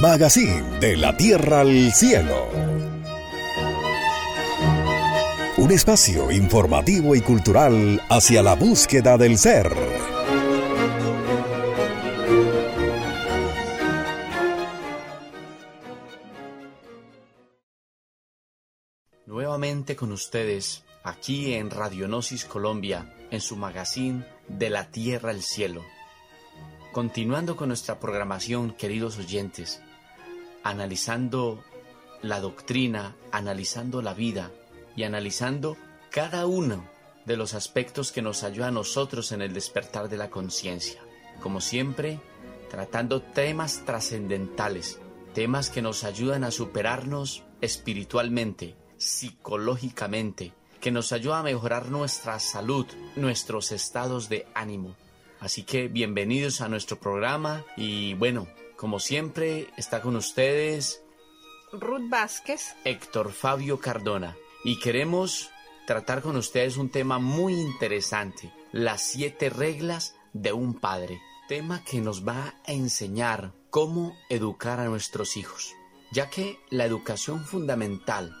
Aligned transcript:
Magazine 0.00 0.78
de 0.78 0.96
la 0.96 1.16
Tierra 1.16 1.62
al 1.62 1.92
Cielo. 1.92 2.48
Un 5.56 5.72
espacio 5.72 6.30
informativo 6.30 7.16
y 7.16 7.20
cultural 7.20 8.00
hacia 8.08 8.44
la 8.44 8.54
búsqueda 8.54 9.18
del 9.18 9.36
ser. 9.38 9.74
Nuevamente 19.26 19.96
con 19.96 20.12
ustedes, 20.12 20.84
aquí 21.02 21.54
en 21.54 21.70
Radionosis 21.70 22.44
Colombia, 22.44 23.12
en 23.32 23.40
su 23.40 23.56
magazine 23.56 24.24
De 24.46 24.70
la 24.70 24.92
Tierra 24.92 25.30
al 25.30 25.42
Cielo. 25.42 25.82
Continuando 26.92 27.56
con 27.56 27.66
nuestra 27.68 27.98
programación, 27.98 28.70
queridos 28.70 29.18
oyentes, 29.18 29.82
analizando 30.62 31.62
la 32.22 32.40
doctrina, 32.40 33.16
analizando 33.32 34.02
la 34.02 34.14
vida 34.14 34.50
y 34.96 35.04
analizando 35.04 35.76
cada 36.10 36.46
uno 36.46 36.88
de 37.24 37.36
los 37.36 37.54
aspectos 37.54 38.10
que 38.10 38.22
nos 38.22 38.42
ayuda 38.42 38.68
a 38.68 38.72
nosotros 38.72 39.32
en 39.32 39.42
el 39.42 39.52
despertar 39.52 40.08
de 40.08 40.16
la 40.16 40.30
conciencia. 40.30 41.00
Como 41.40 41.60
siempre, 41.60 42.20
tratando 42.70 43.20
temas 43.22 43.84
trascendentales, 43.84 44.98
temas 45.34 45.70
que 45.70 45.82
nos 45.82 46.04
ayudan 46.04 46.42
a 46.44 46.50
superarnos 46.50 47.44
espiritualmente, 47.60 48.76
psicológicamente, 48.96 50.52
que 50.80 50.90
nos 50.90 51.12
ayuda 51.12 51.40
a 51.40 51.42
mejorar 51.42 51.90
nuestra 51.90 52.38
salud, 52.38 52.86
nuestros 53.16 53.72
estados 53.72 54.28
de 54.28 54.46
ánimo. 54.54 54.96
Así 55.40 55.62
que 55.62 55.88
bienvenidos 55.88 56.60
a 56.60 56.68
nuestro 56.68 56.98
programa 56.98 57.64
y 57.76 58.14
bueno, 58.14 58.48
como 58.78 59.00
siempre 59.00 59.66
está 59.76 60.00
con 60.00 60.14
ustedes 60.14 61.02
Ruth 61.72 62.08
Vázquez, 62.08 62.76
Héctor 62.84 63.32
Fabio 63.32 63.80
Cardona. 63.80 64.36
Y 64.64 64.78
queremos 64.78 65.50
tratar 65.84 66.22
con 66.22 66.36
ustedes 66.36 66.76
un 66.76 66.88
tema 66.88 67.18
muy 67.18 67.54
interesante, 67.54 68.52
las 68.70 69.02
siete 69.02 69.50
reglas 69.50 70.14
de 70.32 70.52
un 70.52 70.74
padre, 70.78 71.20
tema 71.48 71.82
que 71.84 72.00
nos 72.00 72.26
va 72.26 72.54
a 72.66 72.72
enseñar 72.72 73.52
cómo 73.70 74.16
educar 74.30 74.78
a 74.78 74.84
nuestros 74.84 75.36
hijos, 75.36 75.74
ya 76.12 76.30
que 76.30 76.60
la 76.70 76.84
educación 76.84 77.44
fundamental, 77.44 78.32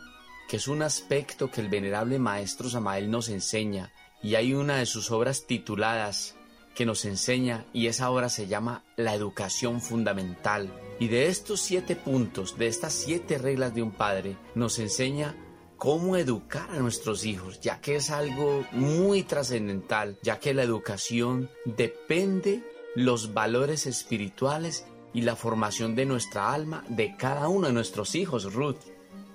que 0.48 0.58
es 0.58 0.68
un 0.68 0.82
aspecto 0.82 1.50
que 1.50 1.60
el 1.60 1.68
venerable 1.68 2.20
maestro 2.20 2.70
Samael 2.70 3.10
nos 3.10 3.28
enseña, 3.28 3.92
y 4.22 4.36
hay 4.36 4.54
una 4.54 4.76
de 4.76 4.86
sus 4.86 5.10
obras 5.10 5.46
tituladas 5.46 6.37
que 6.78 6.86
nos 6.86 7.04
enseña 7.06 7.64
y 7.72 7.88
esa 7.88 8.08
obra 8.08 8.28
se 8.28 8.46
llama 8.46 8.84
La 8.94 9.12
educación 9.12 9.80
fundamental. 9.80 10.72
Y 11.00 11.08
de 11.08 11.26
estos 11.26 11.60
siete 11.60 11.96
puntos, 11.96 12.56
de 12.56 12.68
estas 12.68 12.92
siete 12.92 13.36
reglas 13.36 13.74
de 13.74 13.82
un 13.82 13.90
padre, 13.90 14.36
nos 14.54 14.78
enseña 14.78 15.34
cómo 15.76 16.16
educar 16.16 16.70
a 16.70 16.78
nuestros 16.78 17.26
hijos, 17.26 17.58
ya 17.60 17.80
que 17.80 17.96
es 17.96 18.10
algo 18.10 18.64
muy 18.70 19.24
trascendental, 19.24 20.20
ya 20.22 20.38
que 20.38 20.54
la 20.54 20.62
educación 20.62 21.50
depende 21.64 22.62
los 22.94 23.34
valores 23.34 23.88
espirituales 23.88 24.86
y 25.12 25.22
la 25.22 25.34
formación 25.34 25.96
de 25.96 26.06
nuestra 26.06 26.54
alma 26.54 26.84
de 26.88 27.16
cada 27.16 27.48
uno 27.48 27.66
de 27.66 27.72
nuestros 27.72 28.14
hijos, 28.14 28.54
Ruth. 28.54 28.78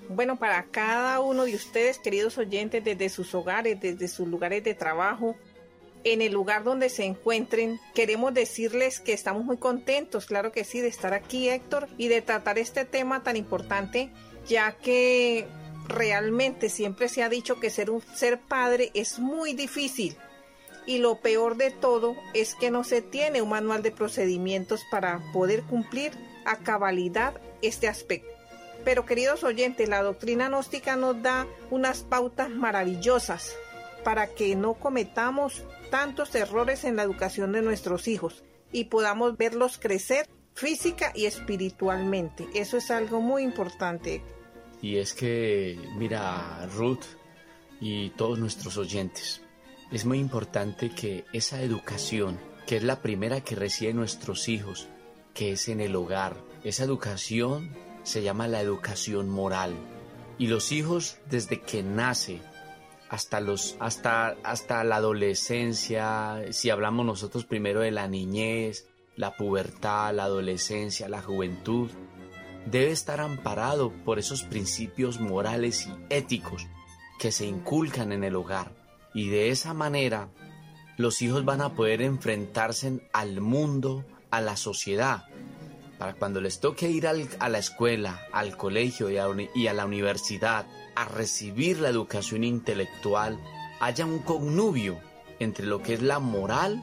Bueno, 0.08 0.40
para 0.40 0.64
cada 0.66 1.20
uno 1.20 1.44
de 1.44 1.56
ustedes, 1.56 2.00
queridos 2.00 2.38
oyentes, 2.38 2.86
desde 2.86 3.10
sus 3.10 3.36
hogares, 3.36 3.82
desde 3.82 4.08
sus 4.08 4.30
lugares 4.30 4.64
de 4.64 4.76
trabajo, 4.76 5.36
en 6.04 6.22
el 6.22 6.34
lugar 6.34 6.64
donde 6.64 6.90
se 6.90 7.06
encuentren. 7.06 7.80
Queremos 7.94 8.34
decirles 8.34 9.00
que 9.00 9.14
estamos 9.14 9.44
muy 9.44 9.58
contentos, 9.58 10.26
claro 10.26 10.52
que 10.52 10.64
sí, 10.64 10.82
de 10.82 10.88
estar 10.88 11.14
aquí, 11.14 11.50
Héctor, 11.50 11.88
y 11.98 12.08
de 12.08 12.22
tratar 12.22 12.58
este 12.58 12.86
tema 12.86 13.24
tan 13.24 13.38
importante, 13.38 14.12
ya 14.48 14.74
que 14.74 15.48
realmente 15.88 16.70
siempre 16.70 17.10
se 17.10 17.24
ha 17.24 17.30
dicho 17.30 17.60
que 17.60 17.70
ser 17.70 17.90
un 17.90 18.02
ser 18.16 18.40
padre 18.40 18.92
es 18.94 19.20
muy 19.20 19.54
difícil. 19.54 20.18
Y 20.86 20.98
lo 20.98 21.22
peor 21.22 21.56
de 21.56 21.72
todo 21.72 22.16
es 22.34 22.56
que 22.56 22.70
no 22.70 22.84
se 22.84 23.02
tiene 23.02 23.42
un 23.42 23.50
manual 23.50 23.82
de 23.84 23.92
procedimientos 23.92 24.82
para 24.92 25.22
poder 25.32 25.64
cumplir 25.64 26.12
a 26.46 26.58
cabalidad 26.58 27.40
este 27.62 27.88
aspecto. 27.88 28.28
Pero 28.84 29.06
queridos 29.06 29.46
oyentes, 29.46 29.88
la 29.88 30.04
doctrina 30.04 30.50
gnóstica 30.50 30.98
nos 30.98 31.22
da 31.22 31.48
unas 31.72 32.04
pautas 32.04 32.50
maravillosas 32.50 33.56
para 34.04 34.28
que 34.28 34.56
no 34.56 34.74
cometamos 34.76 35.64
tantos 35.90 36.34
errores 36.36 36.84
en 36.84 36.96
la 36.96 37.04
educación 37.04 37.52
de 37.52 37.62
nuestros 37.62 38.08
hijos 38.08 38.44
y 38.72 38.86
podamos 38.86 39.38
verlos 39.38 39.78
crecer 39.78 40.28
física 40.54 41.12
y 41.16 41.26
espiritualmente. 41.26 42.48
Eso 42.54 42.78
es 42.78 42.92
algo 42.92 43.22
muy 43.22 43.44
importante. 43.44 44.22
Y 44.82 44.98
es 44.98 45.14
que, 45.14 45.80
mira, 45.96 46.68
Ruth 46.76 47.06
y 47.80 48.10
todos 48.12 48.40
nuestros 48.40 48.78
oyentes, 48.78 49.42
es 49.92 50.06
muy 50.06 50.20
importante 50.20 50.90
que 50.90 51.26
esa 51.34 51.62
educación, 51.62 52.40
que 52.66 52.78
es 52.78 52.84
la 52.84 53.02
primera 53.02 53.42
que 53.42 53.56
reciben 53.56 53.96
nuestros 53.96 54.50
hijos, 54.50 54.90
que 55.34 55.54
es 55.54 55.70
en 55.70 55.80
el 55.80 55.96
hogar, 55.96 56.36
esa 56.64 56.84
educación 56.84 57.76
se 58.04 58.24
llama 58.24 58.48
la 58.48 58.62
educación 58.62 59.30
moral. 59.30 59.76
Y 60.38 60.48
los 60.48 60.72
hijos 60.72 61.18
desde 61.30 61.62
que 61.62 61.84
nace 61.84 62.42
hasta 63.14 63.42
los 63.42 63.78
hasta 63.80 64.38
hasta 64.42 64.84
la 64.84 64.96
adolescencia, 64.96 66.42
si 66.50 66.72
hablamos 66.72 67.06
nosotros 67.06 67.46
primero 67.46 67.82
de 67.82 67.92
la 67.92 68.08
niñez, 68.08 68.88
la 69.16 69.38
pubertad, 69.38 70.16
la 70.16 70.24
adolescencia, 70.24 71.08
la 71.10 71.22
juventud, 71.22 71.92
debe 72.66 72.90
estar 72.90 73.20
amparado 73.22 73.92
por 74.04 74.18
esos 74.18 74.42
principios 74.42 75.20
morales 75.20 75.86
y 75.86 75.94
éticos 76.10 76.66
que 77.20 77.32
se 77.32 77.46
inculcan 77.46 78.14
en 78.14 78.24
el 78.24 78.36
hogar. 78.36 78.72
Y 79.14 79.30
de 79.30 79.52
esa 79.52 79.76
manera 79.76 80.30
los 80.98 81.22
hijos 81.22 81.46
van 81.46 81.62
a 81.62 81.76
poder 81.76 82.02
enfrentarse 82.02 83.08
al 83.14 83.42
mundo, 83.42 84.06
a 84.32 84.42
la 84.42 84.58
sociedad, 84.58 85.26
para 85.98 86.14
cuando 86.14 86.42
les 86.42 86.60
toque 86.60 86.90
ir 86.90 87.08
a 87.08 87.50
la 87.50 87.58
escuela, 87.58 88.28
al 88.32 88.58
colegio 88.58 89.10
y 89.10 89.68
a 89.68 89.74
la 89.74 89.86
universidad, 89.86 90.66
a 90.96 91.06
recibir 91.06 91.80
la 91.80 91.90
educación 91.90 92.44
intelectual 92.44 93.40
haya 93.80 94.06
un 94.06 94.20
connubio 94.20 95.00
entre 95.40 95.66
lo 95.66 95.82
que 95.82 95.94
es 95.94 96.02
la 96.02 96.20
moral 96.20 96.82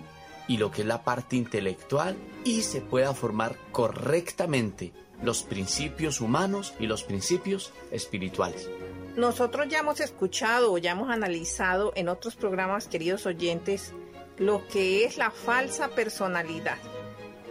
y 0.49 0.59
lo 0.59 0.71
que 0.71 0.83
es 0.83 0.87
la 0.87 1.03
parte 1.03 1.37
intelectual 1.37 2.17
y 2.45 2.63
se 2.63 2.81
pueda 2.81 3.15
formar 3.15 3.57
correctamente 3.73 4.93
los 5.23 5.43
principios 5.43 6.21
humanos 6.21 6.75
y 6.79 6.87
los 6.87 7.05
principios 7.05 7.73
espirituales. 7.91 8.69
Nosotros 9.17 9.69
ya 9.69 9.79
hemos 9.81 10.01
escuchado 10.01 10.73
o 10.73 10.79
ya 10.79 10.93
hemos 10.93 11.11
analizado 11.11 11.93
en 11.95 12.09
otros 12.09 12.37
programas, 12.37 12.89
queridos 12.89 13.27
oyentes, 13.27 13.93
lo 14.39 14.67
que 14.69 15.05
es 15.05 15.19
la 15.19 15.31
falsa 15.31 15.89
personalidad 15.89 16.79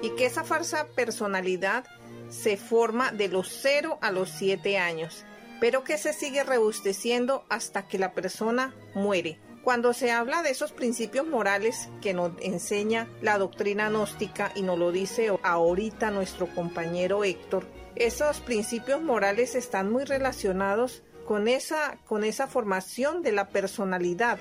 y 0.02 0.12
que 0.12 0.26
esa 0.26 0.44
falsa 0.44 0.88
personalidad 0.96 1.86
se 2.30 2.58
forma 2.58 3.12
de 3.12 3.28
los 3.28 3.50
0 3.62 3.98
a 4.02 4.12
los 4.12 4.30
7 4.30 4.78
años 4.78 5.26
pero 5.60 5.84
que 5.84 5.98
se 5.98 6.14
sigue 6.14 6.44
rebusteciendo 6.44 7.46
hasta 7.50 7.88
que 7.88 8.00
la 8.00 8.14
persona 8.14 8.74
muere. 8.94 9.40
Cuando 9.64 9.94
se 9.94 10.12
habla 10.12 10.42
de 10.42 10.52
esos 10.52 10.72
principios 10.72 11.28
morales 11.28 11.90
que 12.02 12.14
nos 12.14 12.32
enseña 12.42 13.10
la 13.22 13.38
doctrina 13.38 13.90
gnóstica 13.90 14.52
y 14.56 14.62
nos 14.62 14.80
lo 14.80 14.92
dice 14.92 15.32
ahorita 15.44 16.12
nuestro 16.12 16.48
compañero 16.48 17.24
Héctor, 17.24 17.68
esos 17.96 18.40
principios 18.40 19.02
morales 19.02 19.56
están 19.56 19.92
muy 19.92 20.06
relacionados 20.06 21.04
con 21.26 21.48
esa, 21.48 21.98
con 22.06 22.24
esa 22.24 22.48
formación 22.48 23.22
de 23.22 23.34
la 23.34 23.50
personalidad, 23.50 24.40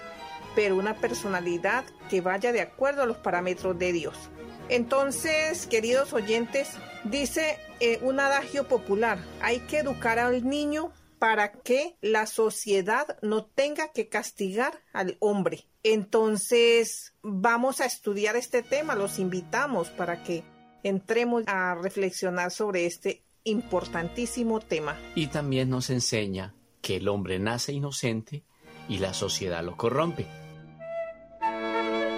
pero 0.54 0.76
una 0.76 0.94
personalidad 0.94 1.84
que 2.08 2.20
vaya 2.20 2.52
de 2.52 2.60
acuerdo 2.60 3.02
a 3.02 3.06
los 3.06 3.18
parámetros 3.18 3.78
de 3.78 3.92
Dios. 3.92 4.30
Entonces, 4.68 5.66
queridos 5.66 6.12
oyentes, 6.12 6.70
dice 7.04 7.58
eh, 7.80 7.98
un 8.02 8.20
adagio 8.20 8.68
popular, 8.68 9.18
hay 9.40 9.60
que 9.60 9.78
educar 9.78 10.18
al 10.18 10.46
niño 10.46 10.92
para 11.18 11.52
que 11.52 11.96
la 12.00 12.26
sociedad 12.26 13.18
no 13.22 13.44
tenga 13.46 13.92
que 13.92 14.08
castigar 14.08 14.82
al 14.92 15.16
hombre. 15.20 15.66
Entonces, 15.82 17.14
vamos 17.22 17.80
a 17.80 17.86
estudiar 17.86 18.36
este 18.36 18.62
tema, 18.62 18.94
los 18.94 19.18
invitamos 19.18 19.88
para 19.88 20.22
que 20.22 20.44
entremos 20.82 21.44
a 21.46 21.74
reflexionar 21.74 22.50
sobre 22.50 22.86
este 22.86 23.22
importantísimo 23.44 24.60
tema. 24.60 24.98
Y 25.14 25.28
también 25.28 25.70
nos 25.70 25.90
enseña 25.90 26.54
que 26.82 26.96
el 26.96 27.08
hombre 27.08 27.38
nace 27.38 27.72
inocente 27.72 28.44
y 28.88 28.98
la 28.98 29.14
sociedad 29.14 29.64
lo 29.64 29.76
corrompe. 29.76 30.26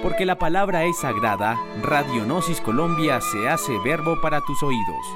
Porque 0.03 0.25
la 0.25 0.39
palabra 0.39 0.85
es 0.85 0.99
sagrada, 0.99 1.59
Radionosis 1.83 2.61
Colombia 2.61 3.21
se 3.21 3.49
hace 3.49 3.73
verbo 3.85 4.21
para 4.21 4.41
tus 4.41 4.63
oídos 4.63 5.07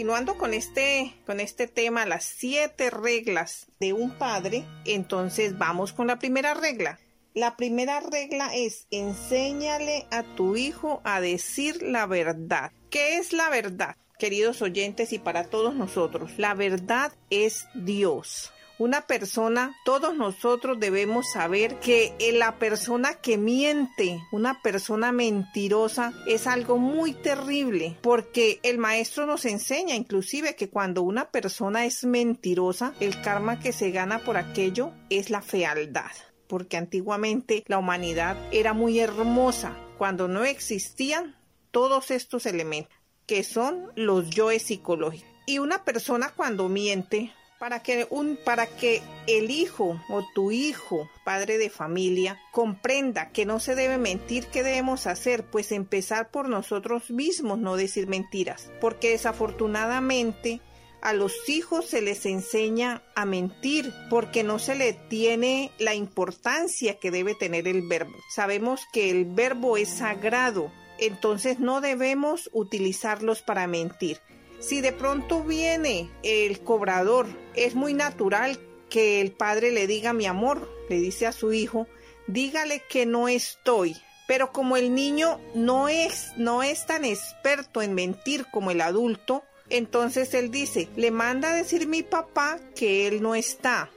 continuando 0.00 0.38
con 0.38 0.54
este, 0.54 1.14
con 1.26 1.40
este 1.40 1.66
tema, 1.66 2.06
las 2.06 2.24
siete 2.24 2.88
reglas 2.88 3.66
de 3.80 3.92
un 3.92 4.12
padre, 4.12 4.64
entonces 4.86 5.58
vamos 5.58 5.92
con 5.92 6.06
la 6.06 6.18
primera 6.18 6.54
regla. 6.54 6.98
La 7.34 7.54
primera 7.58 8.00
regla 8.00 8.50
es 8.54 8.86
enséñale 8.90 10.06
a 10.10 10.22
tu 10.22 10.56
hijo 10.56 11.02
a 11.04 11.20
decir 11.20 11.82
la 11.82 12.06
verdad. 12.06 12.72
¿Qué 12.88 13.18
es 13.18 13.34
la 13.34 13.50
verdad? 13.50 13.96
Queridos 14.18 14.62
oyentes 14.62 15.12
y 15.12 15.18
para 15.18 15.44
todos 15.44 15.74
nosotros, 15.74 16.32
la 16.38 16.54
verdad 16.54 17.12
es 17.28 17.66
Dios. 17.74 18.54
Una 18.80 19.02
persona, 19.02 19.76
todos 19.84 20.16
nosotros 20.16 20.80
debemos 20.80 21.30
saber 21.30 21.80
que 21.80 22.16
la 22.32 22.58
persona 22.58 23.12
que 23.20 23.36
miente, 23.36 24.18
una 24.32 24.62
persona 24.62 25.12
mentirosa, 25.12 26.14
es 26.26 26.46
algo 26.46 26.78
muy 26.78 27.12
terrible, 27.12 27.98
porque 28.00 28.58
el 28.62 28.78
maestro 28.78 29.26
nos 29.26 29.44
enseña 29.44 29.96
inclusive 29.96 30.56
que 30.56 30.70
cuando 30.70 31.02
una 31.02 31.30
persona 31.30 31.84
es 31.84 32.04
mentirosa, 32.04 32.94
el 33.00 33.20
karma 33.20 33.60
que 33.60 33.74
se 33.74 33.90
gana 33.90 34.20
por 34.20 34.38
aquello 34.38 34.92
es 35.10 35.28
la 35.28 35.42
fealdad 35.42 36.10
porque 36.46 36.78
antiguamente 36.78 37.62
la 37.68 37.78
humanidad 37.78 38.36
era 38.50 38.72
muy 38.72 38.98
hermosa 38.98 39.76
cuando 39.98 40.26
no 40.26 40.44
existían 40.44 41.36
todos 41.70 42.10
estos 42.10 42.46
elementos 42.46 42.92
que 43.26 43.44
son 43.44 43.92
los 43.94 44.30
yoes 44.30 44.62
psicológicos. 44.62 45.30
Y 45.46 45.58
una 45.58 45.84
persona 45.84 46.32
cuando 46.34 46.68
miente 46.68 47.32
para 47.60 47.82
que 47.82 48.06
un 48.08 48.38
para 48.42 48.66
que 48.66 49.02
el 49.26 49.50
hijo 49.50 50.00
o 50.08 50.26
tu 50.34 50.50
hijo, 50.50 51.10
padre 51.24 51.58
de 51.58 51.68
familia, 51.68 52.40
comprenda 52.52 53.30
que 53.32 53.44
no 53.44 53.60
se 53.60 53.74
debe 53.74 53.98
mentir, 53.98 54.46
¿qué 54.46 54.62
debemos 54.62 55.06
hacer? 55.06 55.44
Pues 55.44 55.70
empezar 55.70 56.30
por 56.30 56.48
nosotros 56.48 57.10
mismos, 57.10 57.58
no 57.58 57.76
decir 57.76 58.08
mentiras, 58.08 58.72
porque 58.80 59.10
desafortunadamente 59.10 60.62
a 61.02 61.12
los 61.12 61.50
hijos 61.50 61.86
se 61.86 62.00
les 62.00 62.24
enseña 62.24 63.02
a 63.14 63.26
mentir 63.26 63.92
porque 64.08 64.42
no 64.42 64.58
se 64.58 64.74
le 64.74 64.94
tiene 64.94 65.70
la 65.78 65.94
importancia 65.94 66.98
que 66.98 67.10
debe 67.10 67.34
tener 67.34 67.68
el 67.68 67.86
verbo. 67.86 68.16
Sabemos 68.34 68.86
que 68.90 69.10
el 69.10 69.26
verbo 69.26 69.76
es 69.76 69.90
sagrado, 69.90 70.72
entonces 70.98 71.58
no 71.58 71.82
debemos 71.82 72.48
utilizarlos 72.54 73.42
para 73.42 73.66
mentir. 73.66 74.18
Si 74.60 74.82
de 74.82 74.92
pronto 74.92 75.42
viene 75.42 76.10
el 76.22 76.60
cobrador, 76.60 77.26
es 77.54 77.74
muy 77.74 77.94
natural 77.94 78.60
que 78.90 79.22
el 79.22 79.32
padre 79.32 79.70
le 79.70 79.86
diga 79.86 80.12
mi 80.12 80.26
amor, 80.26 80.70
le 80.90 81.00
dice 81.00 81.26
a 81.26 81.32
su 81.32 81.54
hijo, 81.54 81.86
dígale 82.26 82.82
que 82.88 83.06
no 83.06 83.28
estoy. 83.28 83.96
Pero 84.28 84.52
como 84.52 84.76
el 84.76 84.94
niño 84.94 85.40
no 85.54 85.88
es, 85.88 86.32
no 86.36 86.62
es 86.62 86.86
tan 86.86 87.06
experto 87.06 87.80
en 87.80 87.94
mentir 87.94 88.46
como 88.52 88.70
el 88.70 88.82
adulto, 88.82 89.44
entonces 89.70 90.34
él 90.34 90.50
dice, 90.50 90.88
le 90.94 91.10
manda 91.10 91.50
a 91.50 91.54
decir 91.54 91.88
mi 91.88 92.02
papá 92.02 92.60
que 92.76 93.08
él 93.08 93.22
no 93.22 93.34
está. 93.34 93.90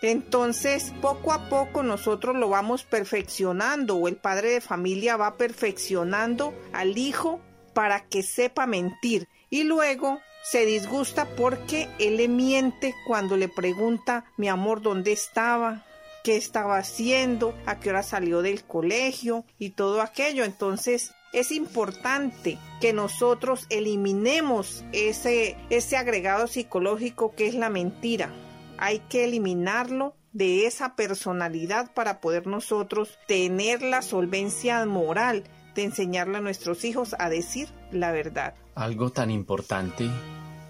Entonces, 0.00 0.92
poco 1.02 1.32
a 1.32 1.48
poco 1.48 1.82
nosotros 1.82 2.34
lo 2.36 2.48
vamos 2.48 2.84
perfeccionando 2.84 3.96
o 3.96 4.08
el 4.08 4.16
padre 4.16 4.52
de 4.52 4.60
familia 4.60 5.16
va 5.16 5.36
perfeccionando 5.36 6.54
al 6.72 6.96
hijo 6.96 7.40
para 7.74 8.06
que 8.06 8.22
sepa 8.22 8.66
mentir 8.66 9.28
y 9.50 9.64
luego 9.64 10.20
se 10.42 10.64
disgusta 10.64 11.26
porque 11.36 11.88
él 11.98 12.16
le 12.16 12.28
miente 12.28 12.94
cuando 13.06 13.36
le 13.36 13.48
pregunta, 13.48 14.24
mi 14.36 14.48
amor, 14.48 14.82
¿dónde 14.82 15.12
estaba? 15.12 15.84
¿Qué 16.24 16.36
estaba 16.36 16.78
haciendo? 16.78 17.54
¿A 17.66 17.78
qué 17.78 17.90
hora 17.90 18.02
salió 18.02 18.42
del 18.42 18.64
colegio? 18.64 19.44
Y 19.58 19.70
todo 19.70 20.00
aquello. 20.02 20.44
Entonces 20.44 21.12
es 21.32 21.52
importante 21.52 22.58
que 22.80 22.92
nosotros 22.92 23.66
eliminemos 23.70 24.84
ese, 24.92 25.56
ese 25.70 25.96
agregado 25.96 26.46
psicológico 26.46 27.34
que 27.34 27.46
es 27.46 27.54
la 27.54 27.68
mentira. 27.68 28.32
Hay 28.78 29.00
que 29.00 29.24
eliminarlo 29.24 30.14
de 30.32 30.66
esa 30.66 30.94
personalidad 30.94 31.92
para 31.94 32.20
poder 32.20 32.46
nosotros 32.46 33.18
tener 33.26 33.82
la 33.82 34.02
solvencia 34.02 34.84
moral 34.86 35.44
de 35.78 35.84
enseñarle 35.84 36.38
a 36.38 36.40
nuestros 36.40 36.84
hijos 36.84 37.14
a 37.20 37.28
decir 37.28 37.68
la 37.92 38.10
verdad. 38.10 38.56
Algo 38.74 39.12
tan 39.12 39.30
importante 39.30 40.10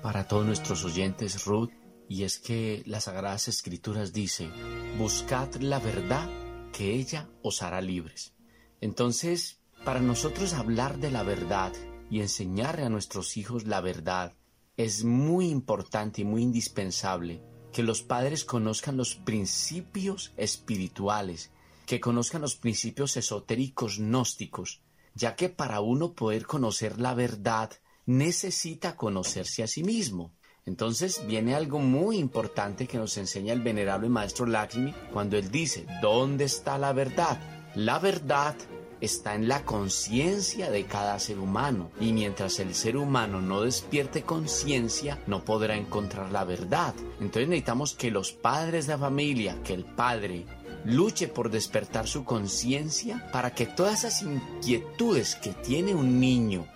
para 0.02 0.28
todos 0.28 0.44
nuestros 0.44 0.84
oyentes, 0.84 1.46
Ruth, 1.46 1.70
y 2.10 2.24
es 2.24 2.38
que 2.38 2.82
las 2.84 3.04
Sagradas 3.04 3.48
Escrituras 3.48 4.12
dicen, 4.12 4.52
buscad 4.98 5.54
la 5.54 5.78
verdad 5.78 6.28
que 6.74 6.92
ella 6.92 7.26
os 7.40 7.62
hará 7.62 7.80
libres. 7.80 8.34
Entonces, 8.82 9.62
para 9.82 10.00
nosotros 10.00 10.52
hablar 10.52 10.98
de 10.98 11.10
la 11.10 11.22
verdad 11.22 11.72
y 12.10 12.20
enseñarle 12.20 12.84
a 12.84 12.90
nuestros 12.90 13.38
hijos 13.38 13.66
la 13.66 13.80
verdad, 13.80 14.34
es 14.76 15.04
muy 15.04 15.48
importante 15.48 16.20
y 16.20 16.24
muy 16.26 16.42
indispensable 16.42 17.40
que 17.72 17.82
los 17.82 18.02
padres 18.02 18.44
conozcan 18.44 18.98
los 18.98 19.14
principios 19.14 20.34
espirituales, 20.36 21.50
que 21.86 21.98
conozcan 21.98 22.42
los 22.42 22.56
principios 22.56 23.16
esotéricos 23.16 23.98
gnósticos, 23.98 24.82
ya 25.18 25.34
que 25.34 25.48
para 25.48 25.80
uno 25.80 26.12
poder 26.12 26.46
conocer 26.46 27.00
la 27.00 27.12
verdad 27.12 27.70
necesita 28.06 28.96
conocerse 28.96 29.64
a 29.64 29.66
sí 29.66 29.82
mismo. 29.82 30.30
Entonces 30.64 31.26
viene 31.26 31.54
algo 31.54 31.80
muy 31.80 32.18
importante 32.18 32.86
que 32.86 32.98
nos 32.98 33.16
enseña 33.16 33.52
el 33.52 33.60
venerable 33.60 34.08
maestro 34.08 34.46
Lakshmi 34.46 34.94
cuando 35.12 35.36
él 35.36 35.50
dice, 35.50 35.86
¿dónde 36.00 36.44
está 36.44 36.78
la 36.78 36.92
verdad? 36.92 37.40
La 37.74 37.98
verdad 37.98 38.54
está 39.00 39.34
en 39.34 39.48
la 39.48 39.64
conciencia 39.64 40.70
de 40.70 40.84
cada 40.84 41.18
ser 41.18 41.38
humano 41.38 41.90
y 42.00 42.12
mientras 42.12 42.58
el 42.60 42.74
ser 42.74 42.96
humano 42.96 43.40
no 43.40 43.62
despierte 43.62 44.22
conciencia 44.22 45.18
no 45.26 45.44
podrá 45.44 45.76
encontrar 45.76 46.30
la 46.30 46.44
verdad. 46.44 46.94
Entonces 47.20 47.48
necesitamos 47.48 47.94
que 47.94 48.10
los 48.10 48.32
padres 48.32 48.86
de 48.86 48.98
familia, 48.98 49.56
que 49.64 49.74
el 49.74 49.84
padre 49.84 50.46
luche 50.84 51.28
por 51.28 51.50
despertar 51.50 52.06
su 52.06 52.24
conciencia 52.24 53.28
para 53.32 53.54
que 53.54 53.66
todas 53.66 54.04
esas 54.04 54.22
inquietudes 54.22 55.36
que 55.36 55.50
tiene 55.50 55.94
un 55.94 56.20
niño, 56.20 56.66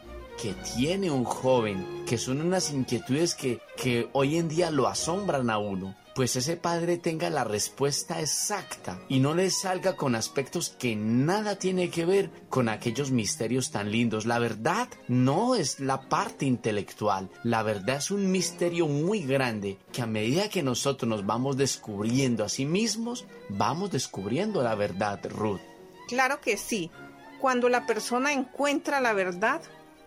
que 0.40 0.54
tiene 0.75 1.10
un 1.10 1.25
joven, 1.25 2.04
que 2.06 2.19
son 2.19 2.40
unas 2.40 2.72
inquietudes 2.72 3.34
que, 3.34 3.60
que 3.76 4.08
hoy 4.12 4.37
en 4.37 4.49
día 4.49 4.70
lo 4.70 4.88
asombran 4.88 5.50
a 5.50 5.58
uno, 5.58 5.94
pues 6.14 6.37
ese 6.37 6.56
padre 6.56 6.99
tenga 6.99 7.31
la 7.31 7.44
respuesta 7.44 8.20
exacta 8.20 9.00
y 9.09 9.20
no 9.20 9.35
le 9.35 9.50
salga 9.50 9.97
con 9.97 10.14
aspectos 10.14 10.70
que 10.70 10.94
nada 10.97 11.56
tiene 11.56 11.91
que 11.91 12.05
ver 12.05 12.31
con 12.49 12.69
aquellos 12.69 13.11
misterios 13.11 13.70
tan 13.70 13.91
lindos. 13.91 14.26
La 14.26 14.38
verdad 14.38 14.88
no 15.09 15.55
es 15.55 15.81
la 15.81 16.09
parte 16.09 16.44
intelectual, 16.44 17.31
la 17.43 17.62
verdad 17.62 17.97
es 17.97 18.11
un 18.11 18.31
misterio 18.31 18.87
muy 18.87 19.25
grande 19.25 19.79
que 19.93 20.03
a 20.03 20.06
medida 20.06 20.49
que 20.49 20.62
nosotros 20.62 21.09
nos 21.09 21.26
vamos 21.26 21.56
descubriendo 21.56 22.44
a 22.44 22.49
sí 22.49 22.67
mismos, 22.67 23.26
vamos 23.49 23.91
descubriendo 23.91 24.62
la 24.62 24.75
verdad, 24.75 25.20
Ruth. 25.31 25.61
Claro 26.09 26.41
que 26.41 26.56
sí. 26.56 26.91
Cuando 27.41 27.69
la 27.69 27.87
persona 27.87 28.32
encuentra 28.32 29.00
la 29.00 29.14
verdad, 29.14 29.62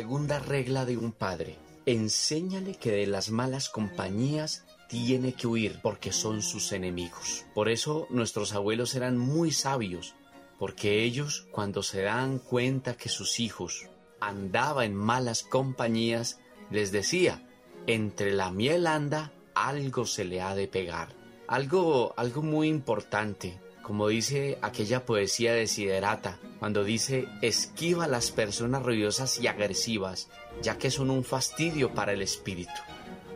Segunda 0.00 0.38
regla 0.38 0.87
de 0.87 0.97
un 0.97 1.12
padre. 1.12 1.59
Enséñale 1.85 2.75
que 2.75 2.90
de 2.90 3.07
las 3.07 3.30
malas 3.30 3.69
compañías 3.69 4.64
tiene 4.88 5.35
que 5.35 5.47
huir 5.47 5.78
porque 5.83 6.11
son 6.11 6.40
sus 6.40 6.73
enemigos. 6.73 7.45
Por 7.54 7.69
eso 7.69 8.07
nuestros 8.09 8.54
abuelos 8.54 8.95
eran 8.95 9.19
muy 9.19 9.50
sabios, 9.50 10.14
porque 10.59 11.02
ellos 11.02 11.47
cuando 11.52 11.83
se 11.83 12.00
dan 12.00 12.38
cuenta 12.38 12.97
que 12.97 13.11
sus 13.11 13.40
hijos 13.40 13.90
andaba 14.23 14.87
en 14.87 14.95
malas 14.95 15.42
compañías, 15.42 16.40
les 16.71 16.92
decía, 16.92 17.47
entre 17.87 18.33
la 18.33 18.50
miel 18.50 18.87
anda, 18.87 19.35
algo 19.54 20.07
se 20.07 20.25
le 20.25 20.40
ha 20.40 20.54
de 20.54 20.66
pegar. 20.66 21.14
Algo, 21.47 22.14
algo 22.16 22.40
muy 22.40 22.69
importante 22.69 23.61
como 23.90 24.06
dice 24.06 24.56
aquella 24.62 25.04
poesía 25.04 25.52
de 25.52 25.66
Siderata, 25.66 26.38
cuando 26.61 26.85
dice 26.85 27.26
esquiva 27.42 28.06
las 28.06 28.30
personas 28.30 28.85
ruidosas 28.85 29.40
y 29.40 29.49
agresivas, 29.49 30.28
ya 30.62 30.78
que 30.78 30.92
son 30.92 31.11
un 31.11 31.25
fastidio 31.25 31.92
para 31.92 32.12
el 32.12 32.23
espíritu. 32.23 32.70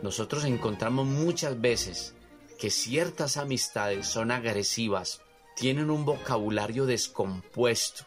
Nosotros 0.01 0.45
encontramos 0.45 1.07
muchas 1.07 1.59
veces 1.59 2.15
que 2.57 2.69
ciertas 2.69 3.35
amistades 3.35 4.07
son 4.07 4.31
agresivas, 4.31 5.19
tienen 5.57 5.89
un 5.89 6.05
vocabulario 6.05 6.85
descompuesto, 6.85 8.05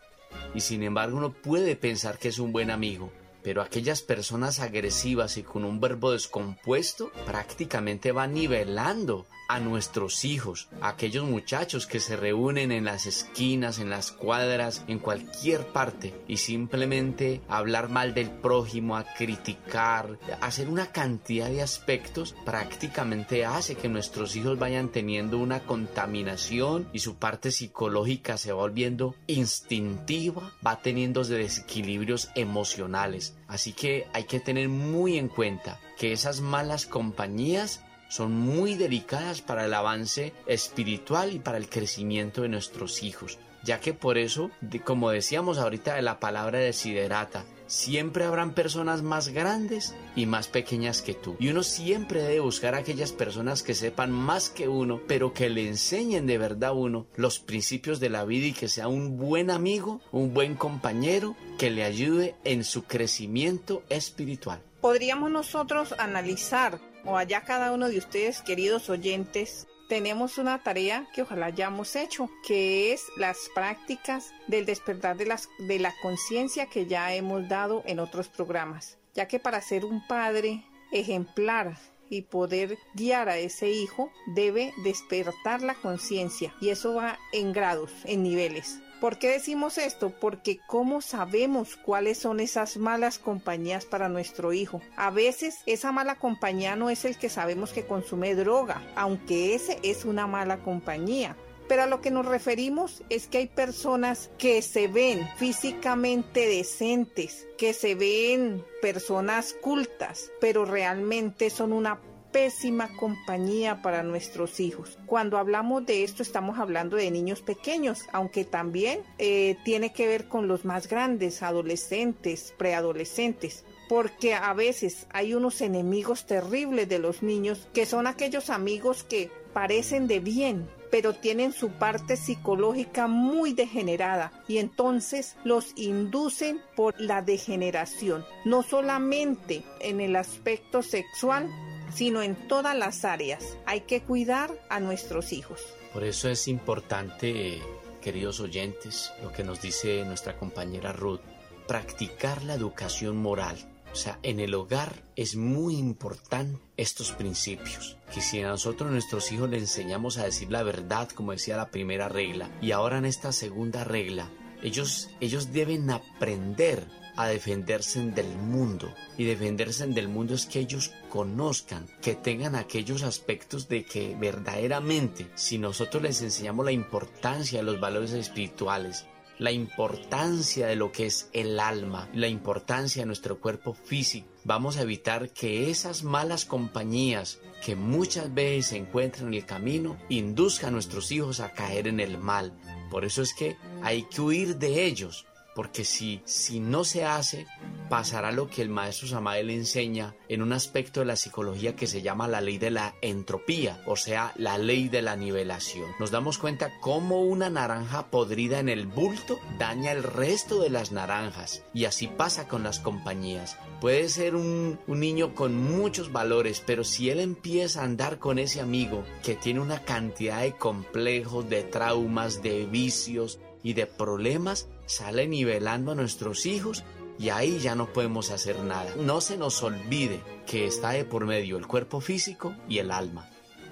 y 0.54 0.60
sin 0.60 0.82
embargo 0.82 1.18
uno 1.18 1.34
puede 1.34 1.76
pensar 1.76 2.18
que 2.18 2.28
es 2.28 2.38
un 2.38 2.52
buen 2.52 2.70
amigo, 2.70 3.12
pero 3.42 3.60
aquellas 3.60 4.00
personas 4.00 4.60
agresivas 4.60 5.36
y 5.36 5.42
con 5.42 5.66
un 5.66 5.80
verbo 5.80 6.12
descompuesto 6.12 7.12
prácticamente 7.26 8.10
van 8.10 8.32
nivelando 8.32 9.26
a 9.48 9.60
nuestros 9.60 10.26
hijos, 10.26 10.68
a 10.82 10.90
aquellos 10.90 11.24
muchachos 11.24 11.86
que 11.86 12.00
se 12.00 12.16
reúnen 12.16 12.70
en 12.70 12.84
las 12.84 13.06
esquinas, 13.06 13.78
en 13.78 13.88
las 13.88 14.12
cuadras, 14.12 14.84
en 14.88 14.98
cualquier 14.98 15.66
parte 15.68 16.14
y 16.28 16.36
simplemente 16.36 17.40
hablar 17.48 17.88
mal 17.88 18.12
del 18.12 18.30
prójimo, 18.30 18.96
a 18.96 19.04
criticar, 19.04 20.18
hacer 20.42 20.68
una 20.68 20.92
cantidad 20.92 21.48
de 21.48 21.62
aspectos, 21.62 22.36
prácticamente 22.44 23.46
hace 23.46 23.74
que 23.74 23.88
nuestros 23.88 24.36
hijos 24.36 24.58
vayan 24.58 24.90
teniendo 24.90 25.38
una 25.38 25.60
contaminación 25.60 26.88
y 26.92 26.98
su 26.98 27.16
parte 27.16 27.50
psicológica 27.50 28.36
se 28.36 28.52
va 28.52 28.58
volviendo 28.58 29.14
instintiva, 29.26 30.52
va 30.64 30.82
teniendo 30.82 31.24
desequilibrios 31.24 32.28
emocionales. 32.34 33.34
Así 33.46 33.72
que 33.72 34.06
hay 34.12 34.24
que 34.24 34.40
tener 34.40 34.68
muy 34.68 35.16
en 35.16 35.28
cuenta 35.28 35.80
que 35.96 36.12
esas 36.12 36.42
malas 36.42 36.84
compañías 36.84 37.82
son 38.08 38.32
muy 38.32 38.74
delicadas 38.74 39.42
para 39.42 39.64
el 39.66 39.74
avance 39.74 40.32
espiritual 40.46 41.32
y 41.32 41.38
para 41.38 41.58
el 41.58 41.68
crecimiento 41.68 42.42
de 42.42 42.48
nuestros 42.48 43.02
hijos, 43.02 43.38
ya 43.62 43.80
que 43.80 43.94
por 43.94 44.18
eso, 44.18 44.50
como 44.84 45.10
decíamos 45.10 45.58
ahorita 45.58 45.94
de 45.94 46.02
la 46.02 46.18
palabra 46.20 46.58
desiderata, 46.58 47.44
siempre 47.68 48.24
habrán 48.24 48.54
personas 48.54 49.02
más 49.02 49.28
grandes 49.28 49.94
y 50.16 50.26
más 50.26 50.48
pequeñas 50.48 51.02
que 51.02 51.14
tú. 51.14 51.36
Y 51.38 51.48
uno 51.48 51.62
siempre 51.62 52.22
debe 52.22 52.40
buscar 52.40 52.74
aquellas 52.74 53.12
personas 53.12 53.62
que 53.62 53.74
sepan 53.74 54.10
más 54.10 54.50
que 54.50 54.68
uno, 54.68 55.00
pero 55.06 55.32
que 55.32 55.48
le 55.48 55.68
enseñen 55.68 56.26
de 56.26 56.38
verdad 56.38 56.70
a 56.70 56.72
uno 56.72 57.06
los 57.14 57.38
principios 57.38 58.00
de 58.00 58.10
la 58.10 58.24
vida 58.24 58.46
y 58.46 58.52
que 58.52 58.68
sea 58.68 58.88
un 58.88 59.16
buen 59.18 59.50
amigo, 59.50 60.00
un 60.10 60.34
buen 60.34 60.56
compañero 60.56 61.36
que 61.58 61.70
le 61.70 61.84
ayude 61.84 62.34
en 62.44 62.64
su 62.64 62.84
crecimiento 62.84 63.82
espiritual. 63.88 64.62
Podríamos 64.80 65.30
nosotros 65.30 65.94
analizar 65.98 66.80
o 67.08 67.16
allá 67.16 67.40
cada 67.40 67.72
uno 67.72 67.88
de 67.88 67.98
ustedes, 67.98 68.42
queridos 68.42 68.90
oyentes, 68.90 69.66
tenemos 69.88 70.36
una 70.36 70.62
tarea 70.62 71.08
que 71.14 71.22
ojalá 71.22 71.46
hayamos 71.46 71.96
hecho, 71.96 72.28
que 72.46 72.92
es 72.92 73.02
las 73.16 73.38
prácticas 73.54 74.34
del 74.46 74.66
despertar 74.66 75.16
de, 75.16 75.24
las, 75.24 75.48
de 75.58 75.78
la 75.78 75.94
conciencia 76.02 76.66
que 76.66 76.86
ya 76.86 77.14
hemos 77.14 77.48
dado 77.48 77.82
en 77.86 77.98
otros 77.98 78.28
programas, 78.28 78.98
ya 79.14 79.26
que 79.26 79.40
para 79.40 79.62
ser 79.62 79.86
un 79.86 80.06
padre 80.06 80.64
ejemplar 80.92 81.78
y 82.10 82.22
poder 82.22 82.78
guiar 82.94 83.30
a 83.30 83.38
ese 83.38 83.70
hijo 83.70 84.10
debe 84.26 84.74
despertar 84.84 85.62
la 85.62 85.74
conciencia 85.74 86.54
y 86.60 86.68
eso 86.68 86.94
va 86.94 87.18
en 87.32 87.52
grados, 87.54 87.90
en 88.04 88.22
niveles. 88.22 88.80
¿Por 89.00 89.18
qué 89.18 89.28
decimos 89.30 89.78
esto? 89.78 90.10
Porque 90.10 90.58
¿cómo 90.66 91.00
sabemos 91.00 91.76
cuáles 91.76 92.18
son 92.18 92.40
esas 92.40 92.78
malas 92.78 93.20
compañías 93.20 93.84
para 93.84 94.08
nuestro 94.08 94.52
hijo? 94.52 94.80
A 94.96 95.10
veces 95.10 95.58
esa 95.66 95.92
mala 95.92 96.16
compañía 96.16 96.74
no 96.74 96.90
es 96.90 97.04
el 97.04 97.16
que 97.16 97.28
sabemos 97.28 97.72
que 97.72 97.86
consume 97.86 98.34
droga, 98.34 98.82
aunque 98.96 99.54
ese 99.54 99.78
es 99.84 100.04
una 100.04 100.26
mala 100.26 100.58
compañía. 100.64 101.36
Pero 101.68 101.82
a 101.82 101.86
lo 101.86 102.00
que 102.00 102.10
nos 102.10 102.26
referimos 102.26 103.04
es 103.08 103.28
que 103.28 103.38
hay 103.38 103.46
personas 103.46 104.30
que 104.38 104.62
se 104.62 104.88
ven 104.88 105.28
físicamente 105.36 106.48
decentes, 106.48 107.46
que 107.56 107.74
se 107.74 107.94
ven 107.94 108.64
personas 108.80 109.54
cultas, 109.60 110.32
pero 110.40 110.64
realmente 110.64 111.50
son 111.50 111.72
una 111.72 112.00
pésima 112.32 112.88
compañía 112.96 113.82
para 113.82 114.02
nuestros 114.02 114.60
hijos. 114.60 114.98
Cuando 115.06 115.38
hablamos 115.38 115.86
de 115.86 116.04
esto 116.04 116.22
estamos 116.22 116.58
hablando 116.58 116.96
de 116.96 117.10
niños 117.10 117.42
pequeños, 117.42 118.04
aunque 118.12 118.44
también 118.44 119.00
eh, 119.18 119.56
tiene 119.64 119.92
que 119.92 120.06
ver 120.06 120.28
con 120.28 120.48
los 120.48 120.64
más 120.64 120.88
grandes, 120.88 121.42
adolescentes, 121.42 122.54
preadolescentes 122.56 123.64
porque 123.88 124.34
a 124.34 124.52
veces 124.52 125.06
hay 125.10 125.34
unos 125.34 125.60
enemigos 125.60 126.26
terribles 126.26 126.88
de 126.88 126.98
los 126.98 127.22
niños 127.22 127.68
que 127.72 127.86
son 127.86 128.06
aquellos 128.06 128.50
amigos 128.50 129.02
que 129.02 129.30
parecen 129.52 130.06
de 130.06 130.20
bien, 130.20 130.68
pero 130.90 131.14
tienen 131.14 131.52
su 131.52 131.70
parte 131.70 132.16
psicológica 132.16 133.06
muy 133.06 133.54
degenerada 133.54 134.32
y 134.46 134.58
entonces 134.58 135.36
los 135.44 135.72
inducen 135.76 136.60
por 136.76 136.94
la 137.00 137.22
degeneración, 137.22 138.24
no 138.44 138.62
solamente 138.62 139.64
en 139.80 140.00
el 140.00 140.16
aspecto 140.16 140.82
sexual, 140.82 141.48
sino 141.92 142.22
en 142.22 142.34
todas 142.48 142.76
las 142.76 143.04
áreas. 143.04 143.56
Hay 143.66 143.82
que 143.82 144.02
cuidar 144.02 144.52
a 144.68 144.80
nuestros 144.80 145.32
hijos. 145.32 145.60
Por 145.92 146.04
eso 146.04 146.28
es 146.28 146.48
importante, 146.48 147.60
queridos 148.00 148.40
oyentes, 148.40 149.12
lo 149.22 149.32
que 149.32 149.44
nos 149.44 149.60
dice 149.60 150.04
nuestra 150.04 150.36
compañera 150.36 150.92
Ruth, 150.92 151.20
practicar 151.66 152.42
la 152.44 152.54
educación 152.54 153.16
moral. 153.16 153.56
O 153.92 153.96
sea, 153.96 154.18
en 154.22 154.38
el 154.38 154.54
hogar 154.54 155.02
es 155.16 155.34
muy 155.34 155.76
importante 155.76 156.60
estos 156.76 157.12
principios. 157.12 157.96
Que 158.12 158.20
si 158.20 158.40
a 158.42 158.48
nosotros 158.48 158.90
nuestros 158.90 159.32
hijos 159.32 159.48
le 159.48 159.58
enseñamos 159.58 160.18
a 160.18 160.24
decir 160.24 160.50
la 160.50 160.62
verdad, 160.62 161.08
como 161.08 161.32
decía 161.32 161.56
la 161.56 161.70
primera 161.70 162.08
regla, 162.08 162.50
y 162.60 162.72
ahora 162.72 162.98
en 162.98 163.06
esta 163.06 163.32
segunda 163.32 163.84
regla, 163.84 164.30
ellos, 164.62 165.08
ellos 165.20 165.52
deben 165.52 165.90
aprender 165.90 166.86
a 167.18 167.26
defenderse 167.26 168.00
del 168.00 168.28
mundo. 168.36 168.94
Y 169.16 169.24
defenderse 169.24 169.86
del 169.88 170.08
mundo 170.08 170.34
es 170.34 170.46
que 170.46 170.60
ellos 170.60 170.92
conozcan, 171.10 171.86
que 172.00 172.14
tengan 172.14 172.54
aquellos 172.54 173.02
aspectos 173.02 173.68
de 173.68 173.84
que 173.84 174.14
verdaderamente, 174.14 175.28
si 175.34 175.58
nosotros 175.58 176.00
les 176.00 176.22
enseñamos 176.22 176.64
la 176.64 176.70
importancia 176.70 177.58
de 177.58 177.64
los 177.64 177.80
valores 177.80 178.12
espirituales, 178.12 179.04
la 179.38 179.50
importancia 179.52 180.66
de 180.66 180.76
lo 180.76 180.92
que 180.92 181.06
es 181.06 181.28
el 181.32 181.58
alma, 181.60 182.08
la 182.12 182.28
importancia 182.28 183.02
de 183.02 183.06
nuestro 183.06 183.40
cuerpo 183.40 183.74
físico, 183.74 184.28
vamos 184.44 184.76
a 184.76 184.82
evitar 184.82 185.30
que 185.30 185.70
esas 185.70 186.02
malas 186.02 186.44
compañías 186.44 187.40
que 187.64 187.76
muchas 187.76 188.32
veces 188.32 188.66
se 188.66 188.76
encuentran 188.76 189.28
en 189.28 189.34
el 189.34 189.44
camino 189.44 189.96
induzcan 190.08 190.68
a 190.68 190.72
nuestros 190.72 191.10
hijos 191.12 191.40
a 191.40 191.52
caer 191.52 191.88
en 191.88 192.00
el 192.00 192.18
mal. 192.18 192.52
Por 192.90 193.04
eso 193.04 193.22
es 193.22 193.34
que 193.34 193.56
hay 193.82 194.04
que 194.04 194.20
huir 194.20 194.56
de 194.56 194.84
ellos, 194.86 195.26
porque 195.58 195.84
si, 195.84 196.22
si 196.24 196.60
no 196.60 196.84
se 196.84 197.04
hace, 197.04 197.48
pasará 197.90 198.30
lo 198.30 198.48
que 198.48 198.62
el 198.62 198.68
maestro 198.68 199.08
Samael 199.08 199.50
enseña 199.50 200.14
en 200.28 200.40
un 200.40 200.52
aspecto 200.52 201.00
de 201.00 201.06
la 201.06 201.16
psicología 201.16 201.74
que 201.74 201.88
se 201.88 202.00
llama 202.00 202.28
la 202.28 202.40
ley 202.40 202.58
de 202.58 202.70
la 202.70 202.94
entropía, 203.02 203.82
o 203.84 203.96
sea, 203.96 204.32
la 204.36 204.56
ley 204.56 204.88
de 204.88 205.02
la 205.02 205.16
nivelación. 205.16 205.90
Nos 205.98 206.12
damos 206.12 206.38
cuenta 206.38 206.78
cómo 206.78 207.22
una 207.22 207.50
naranja 207.50 208.08
podrida 208.08 208.60
en 208.60 208.68
el 208.68 208.86
bulto 208.86 209.40
daña 209.58 209.90
el 209.90 210.04
resto 210.04 210.60
de 210.60 210.70
las 210.70 210.92
naranjas, 210.92 211.64
y 211.74 211.86
así 211.86 212.06
pasa 212.06 212.46
con 212.46 212.62
las 212.62 212.78
compañías. 212.78 213.58
Puede 213.80 214.08
ser 214.10 214.36
un, 214.36 214.78
un 214.86 215.00
niño 215.00 215.34
con 215.34 215.56
muchos 215.56 216.12
valores, 216.12 216.62
pero 216.64 216.84
si 216.84 217.10
él 217.10 217.18
empieza 217.18 217.80
a 217.80 217.84
andar 217.84 218.20
con 218.20 218.38
ese 218.38 218.60
amigo 218.60 219.04
que 219.24 219.34
tiene 219.34 219.58
una 219.58 219.82
cantidad 219.82 220.42
de 220.42 220.52
complejos, 220.52 221.48
de 221.48 221.64
traumas, 221.64 222.42
de 222.42 222.64
vicios, 222.66 223.40
y 223.62 223.74
de 223.74 223.86
problemas 223.86 224.68
sale 224.86 225.26
nivelando 225.26 225.92
a 225.92 225.94
nuestros 225.94 226.46
hijos 226.46 226.84
y 227.18 227.30
ahí 227.30 227.58
ya 227.58 227.74
no 227.74 227.92
podemos 227.92 228.30
hacer 228.30 228.60
nada. 228.60 228.94
No 228.96 229.20
se 229.20 229.36
nos 229.36 229.62
olvide 229.62 230.22
que 230.46 230.66
está 230.66 230.90
de 230.90 231.04
por 231.04 231.26
medio 231.26 231.58
el 231.58 231.66
cuerpo 231.66 232.00
físico 232.00 232.54
y 232.68 232.78
el 232.78 232.90
alma. 232.90 233.28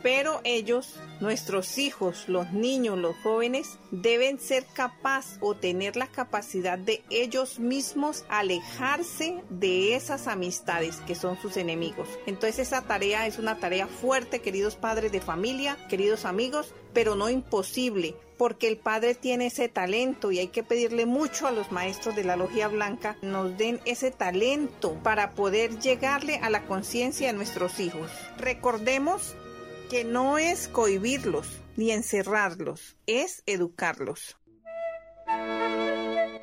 Pero 0.07 0.41
ellos, 0.45 0.95
nuestros 1.19 1.79
hijos, 1.79 2.29
los 2.29 2.53
niños, 2.53 2.97
los 2.97 3.17
jóvenes, 3.25 3.81
deben 3.91 4.39
ser 4.39 4.65
capaz 4.73 5.37
o 5.41 5.57
tener 5.57 5.97
la 5.97 6.07
capacidad 6.07 6.79
de 6.79 7.03
ellos 7.11 7.59
mismos 7.59 8.25
alejarse 8.29 9.43
de 9.51 9.97
esas 9.97 10.29
amistades 10.29 10.99
que 11.09 11.17
son 11.17 11.37
sus 11.43 11.57
enemigos. 11.57 12.09
Entonces 12.27 12.69
esa 12.69 12.83
tarea 12.83 13.27
es 13.27 13.41
una 13.41 13.59
tarea 13.59 13.89
fuerte, 13.89 14.41
queridos 14.41 14.77
padres 14.77 15.11
de 15.11 15.21
familia, 15.21 15.77
queridos 15.89 16.25
amigos, 16.25 16.73
pero 16.93 17.17
no 17.17 17.29
imposible, 17.29 18.15
porque 18.39 18.69
el 18.69 18.77
padre 18.77 19.17
tiene 19.17 19.47
ese 19.47 19.69
talento 19.69 20.31
y 20.31 20.39
hay 20.39 20.49
que 20.49 20.63
pedirle 20.63 21.07
mucho 21.07 21.49
a 21.49 21.53
los 21.53 21.73
maestros 21.73 22.15
de 22.15 22.23
la 22.23 22.37
logia 22.37 22.69
blanca 22.69 23.17
nos 23.23 23.59
den 23.59 23.81
ese 23.87 24.13
talento 24.13 24.95
para 25.03 25.33
poder 25.33 25.81
llegarle 25.81 26.37
a 26.37 26.49
la 26.49 26.65
conciencia 26.65 27.27
de 27.27 27.33
nuestros 27.33 27.81
hijos. 27.81 28.09
Recordemos 28.39 29.35
que 29.89 30.05
no 30.05 30.39
es 30.39 30.69
cohibirlos 30.69 31.47
ni 31.77 31.91
encerrarlos, 31.91 32.97
es 33.07 33.43
educarlos. 33.47 34.37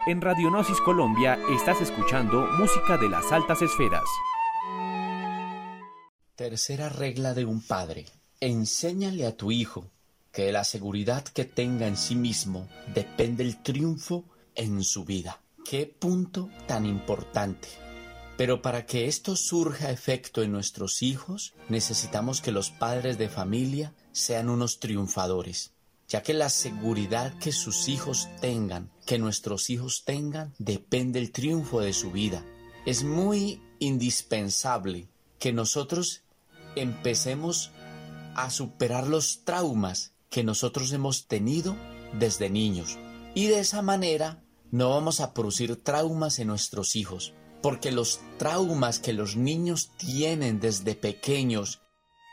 En 0.06 0.22
Radionosis 0.22 0.80
Colombia 0.82 1.40
estás 1.56 1.82
escuchando 1.82 2.46
música 2.58 2.98
de 2.98 3.10
las 3.10 3.32
altas 3.32 3.62
esferas. 3.62 4.04
Tercera 6.36 6.90
regla 6.90 7.34
de 7.34 7.46
un 7.46 7.62
padre. 7.62 8.06
Enséñale 8.40 9.26
a 9.26 9.38
tu 9.38 9.52
hijo 9.52 9.90
que 10.32 10.46
de 10.46 10.52
la 10.52 10.64
seguridad 10.64 11.24
que 11.24 11.46
tenga 11.46 11.88
en 11.88 11.96
sí 11.96 12.16
mismo 12.16 12.68
depende 12.94 13.44
el 13.44 13.62
triunfo 13.62 14.26
en 14.56 14.84
su 14.84 15.06
vida. 15.06 15.40
Qué 15.64 15.86
punto 15.86 16.50
tan 16.68 16.86
importante. 16.86 17.70
Pero 18.44 18.62
para 18.62 18.86
que 18.86 19.08
esto 19.08 19.38
surja 19.38 19.90
efecto 19.90 20.44
en 20.44 20.52
nuestros 20.52 21.02
hijos, 21.02 21.54
necesitamos 21.70 22.42
que 22.42 22.52
los 22.52 22.72
padres 22.72 23.18
de 23.18 23.30
familia 23.30 23.94
sean 24.12 24.50
unos 24.50 24.82
triunfadores, 24.82 25.72
ya 26.10 26.24
que 26.24 26.34
la 26.34 26.50
seguridad 26.50 27.34
que 27.40 27.54
sus 27.54 27.88
hijos 27.88 28.28
tengan, 28.42 28.92
que 29.06 29.18
nuestros 29.18 29.70
hijos 29.70 30.04
tengan, 30.04 30.54
depende 30.60 31.22
del 31.22 31.32
triunfo 31.32 31.80
de 31.80 31.94
su 31.94 32.12
vida. 32.12 32.44
Es 32.86 33.06
muy 33.06 33.62
indispensable 33.80 35.08
que 35.40 35.54
nosotros 35.54 36.24
empecemos 36.76 37.72
a 38.36 38.50
superar 38.50 39.08
los 39.08 39.46
traumas 39.46 40.12
que 40.30 40.44
nosotros 40.44 40.92
hemos 40.92 41.28
tenido 41.28 41.78
desde 42.12 42.50
niños. 42.50 42.98
Y 43.36 43.48
de 43.48 43.60
esa 43.60 43.82
manera 43.82 44.44
no 44.70 44.90
vamos 44.90 45.22
a 45.22 45.34
producir 45.34 45.82
traumas 45.82 46.40
en 46.40 46.48
nuestros 46.50 46.98
hijos 46.98 47.34
porque 47.64 47.94
los 47.94 48.20
traumas 48.38 49.00
que 49.00 49.14
los 49.14 49.38
niños 49.38 49.90
tienen 49.96 50.60
desde 50.60 50.96
pequeños, 50.96 51.80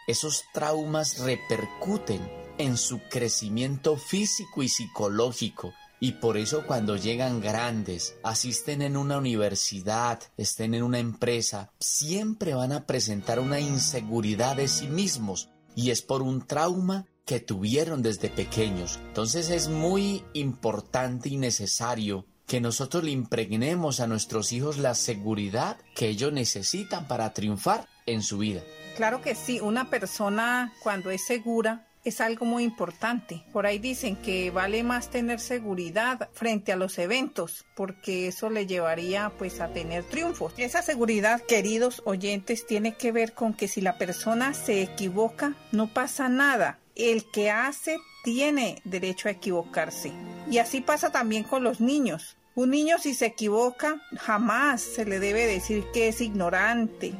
esos 0.08 0.42
traumas 0.52 1.20
repercuten 1.20 2.20
en 2.58 2.76
su 2.76 3.00
crecimiento 3.08 3.96
físico 3.96 4.64
y 4.64 4.68
psicológico. 4.68 5.72
Y 6.00 6.12
por 6.12 6.36
eso 6.36 6.66
cuando 6.66 6.96
llegan 6.96 7.40
grandes, 7.40 8.16
asisten 8.24 8.82
en 8.82 8.96
una 8.96 9.18
universidad, 9.18 10.20
estén 10.36 10.74
en 10.74 10.82
una 10.82 10.98
empresa, 10.98 11.70
siempre 11.78 12.54
van 12.54 12.72
a 12.72 12.86
presentar 12.86 13.38
una 13.38 13.60
inseguridad 13.60 14.56
de 14.56 14.66
sí 14.66 14.88
mismos. 14.88 15.48
Y 15.76 15.90
es 15.90 16.02
por 16.02 16.22
un 16.22 16.44
trauma 16.44 17.06
que 17.24 17.38
tuvieron 17.38 18.02
desde 18.02 18.30
pequeños. 18.30 18.98
Entonces 19.06 19.50
es 19.50 19.68
muy 19.68 20.24
importante 20.32 21.28
y 21.28 21.36
necesario 21.36 22.26
que 22.50 22.60
nosotros 22.60 23.04
le 23.04 23.12
impregnemos 23.12 24.00
a 24.00 24.08
nuestros 24.08 24.50
hijos 24.50 24.76
la 24.76 24.96
seguridad 24.96 25.76
que 25.94 26.08
ellos 26.08 26.32
necesitan 26.32 27.06
para 27.06 27.32
triunfar 27.32 27.86
en 28.06 28.24
su 28.24 28.38
vida. 28.38 28.60
Claro 28.96 29.22
que 29.22 29.36
sí, 29.36 29.60
una 29.60 29.88
persona 29.88 30.72
cuando 30.82 31.12
es 31.12 31.24
segura 31.24 31.86
es 32.02 32.20
algo 32.20 32.46
muy 32.46 32.64
importante. 32.64 33.44
Por 33.52 33.66
ahí 33.66 33.78
dicen 33.78 34.16
que 34.16 34.50
vale 34.50 34.82
más 34.82 35.10
tener 35.10 35.38
seguridad 35.38 36.28
frente 36.32 36.72
a 36.72 36.76
los 36.76 36.98
eventos, 36.98 37.64
porque 37.76 38.26
eso 38.26 38.50
le 38.50 38.66
llevaría 38.66 39.30
pues 39.38 39.60
a 39.60 39.72
tener 39.72 40.02
triunfos. 40.02 40.52
Esa 40.56 40.82
seguridad, 40.82 41.40
queridos 41.42 42.02
oyentes, 42.04 42.66
tiene 42.66 42.96
que 42.96 43.12
ver 43.12 43.32
con 43.32 43.54
que 43.54 43.68
si 43.68 43.80
la 43.80 43.96
persona 43.96 44.54
se 44.54 44.82
equivoca, 44.82 45.54
no 45.70 45.94
pasa 45.94 46.28
nada. 46.28 46.80
El 46.96 47.30
que 47.30 47.52
hace 47.52 47.98
tiene 48.24 48.82
derecho 48.82 49.28
a 49.28 49.32
equivocarse. 49.32 50.12
Y 50.50 50.58
así 50.58 50.80
pasa 50.80 51.12
también 51.12 51.44
con 51.44 51.62
los 51.62 51.80
niños. 51.80 52.36
Un 52.60 52.72
niño 52.72 52.98
si 52.98 53.14
se 53.14 53.24
equivoca, 53.24 54.02
jamás 54.18 54.82
se 54.82 55.06
le 55.06 55.18
debe 55.18 55.46
decir 55.46 55.82
que 55.94 56.08
es 56.08 56.20
ignorante, 56.20 57.14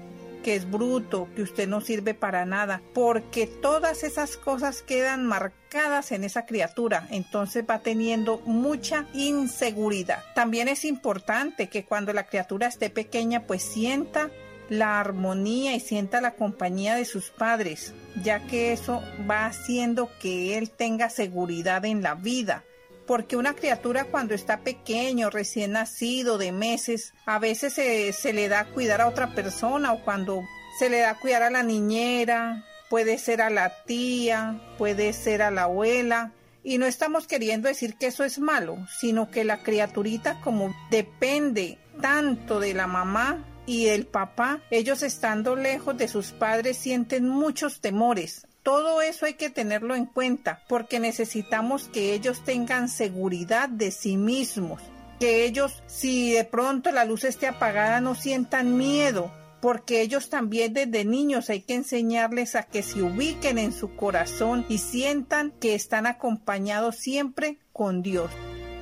que 0.45 0.55
es 0.55 0.71
bruto, 0.71 1.31
que 1.35 1.41
usted 1.41 1.67
no 1.67 1.81
sirve 1.81 2.13
para 2.13 2.45
nada, 2.45 2.83
porque 2.93 3.47
todas 3.47 4.05
esas 4.05 4.37
cosas 4.37 4.83
quedan 4.83 5.25
marcadas 5.25 6.13
en 6.13 6.25
esa 6.25 6.45
criatura, 6.45 7.09
entonces 7.11 7.65
va 7.65 7.79
teniendo 7.79 8.43
mucha 8.45 9.07
inseguridad. 9.15 10.23
También 10.35 10.69
es 10.69 10.85
importante 10.85 11.71
que 11.71 11.87
cuando 11.87 12.13
la 12.13 12.27
criatura 12.27 12.67
esté 12.67 12.91
pequeña, 12.91 13.47
pues 13.47 13.63
sienta 13.63 14.31
la 14.69 15.01
armonía 15.01 15.75
y 15.75 15.81
sienta 15.81 16.21
la 16.21 16.35
compañía 16.35 16.97
de 16.97 17.07
sus 17.07 17.31
padres, 17.31 17.95
ya 18.23 18.47
que 18.47 18.75
eso 18.75 19.01
va 19.27 19.47
haciendo 19.47 20.11
que 20.21 20.59
él 20.59 20.69
tenga 20.69 21.09
seguridad 21.09 21.87
en 21.87 22.03
la 22.03 22.15
vida 22.15 22.63
porque 23.11 23.35
una 23.35 23.55
criatura 23.55 24.05
cuando 24.05 24.35
está 24.35 24.59
pequeño, 24.59 25.31
recién 25.31 25.73
nacido, 25.73 26.39
de 26.39 26.53
meses, 26.53 27.13
a 27.27 27.41
veces 27.41 27.73
se, 27.73 28.33
le 28.33 28.49
da 28.49 28.61
a 28.61 28.65
cuidar 28.67 29.01
a 29.01 29.09
otra 29.09 29.35
persona 29.35 29.93
o 29.93 30.05
cuando 30.05 30.45
se 30.79 30.89
le 30.89 31.01
da 31.01 31.11
a 31.11 31.19
cuidar 31.19 31.43
a 31.43 31.51
la 31.51 31.65
niñera, 31.65 32.65
puede 32.89 33.19
ser 33.19 33.43
a 33.43 33.51
la 33.51 33.83
tía, 33.85 34.61
puede 34.79 35.13
ser 35.13 35.43
a 35.43 35.51
la 35.51 35.65
abuela. 35.65 36.31
Y 36.63 36.79
no 36.79 36.87
estamos 36.87 37.27
queriendo 37.27 37.67
decir 37.67 37.97
que 37.97 38.07
eso 38.07 38.23
es 38.23 38.39
malo, 38.39 38.79
sino 39.01 39.29
que 39.29 39.43
la 39.43 39.65
criaturita 39.65 40.41
como 40.41 40.73
depende 40.93 41.79
tanto 42.01 42.61
de 42.61 42.75
la 42.75 42.87
mamá 42.87 43.45
y 43.67 43.87
del 43.87 44.07
papá, 44.07 44.61
ellos 44.71 45.03
estando 45.03 45.57
lejos 45.57 45.99
de 45.99 46.07
sus 46.07 46.31
padres 46.31 46.77
sienten 46.77 47.29
muchos 47.29 47.81
temores, 47.81 48.47
todo 48.63 49.03
eso 49.03 49.27
hay 49.27 49.35
que 49.35 49.51
tenerlo 49.51 49.95
en 49.95 50.07
cuenta 50.07 50.63
porque 50.69 51.01
necesitamos 51.01 51.89
que 51.89 52.15
ellos 52.15 52.45
tengan 52.45 52.89
seguridad 52.89 53.69
de 53.69 53.91
sí 53.91 54.17
mismos, 54.17 54.83
que 55.19 55.45
ellos 55.45 55.83
si 55.87 56.33
de 56.33 56.45
pronto 56.45 56.91
la 56.93 57.05
luz 57.05 57.25
esté 57.25 57.47
apagada 57.47 58.01
no 58.01 58.15
sientan 58.15 58.77
miedo, 58.77 59.33
porque 59.61 60.01
ellos 60.01 60.31
también 60.31 60.73
desde 60.73 61.05
niños 61.05 61.51
hay 61.51 61.61
que 61.61 61.75
enseñarles 61.75 62.55
a 62.55 62.63
que 62.65 62.83
se 62.83 63.03
ubiquen 63.03 63.59
en 63.59 63.73
su 63.73 63.95
corazón 63.95 64.65
y 64.69 64.79
sientan 64.79 65.53
que 65.53 65.75
están 65.75 66.07
acompañados 66.07 66.97
siempre 66.97 67.59
con 67.73 68.03
Dios. 68.03 68.31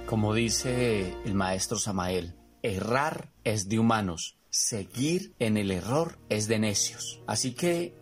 Como 0.07 0.35
dice 0.35 1.14
el 1.25 1.35
maestro 1.35 1.79
Samael, 1.79 2.35
errar 2.62 3.31
es 3.45 3.69
de 3.69 3.79
humanos, 3.79 4.38
seguir 4.51 5.35
en 5.38 5.57
el 5.57 5.71
error 5.71 6.19
es 6.29 6.49
de 6.49 6.59
necios. 6.59 7.21
Así 7.27 7.53
que 7.53 7.95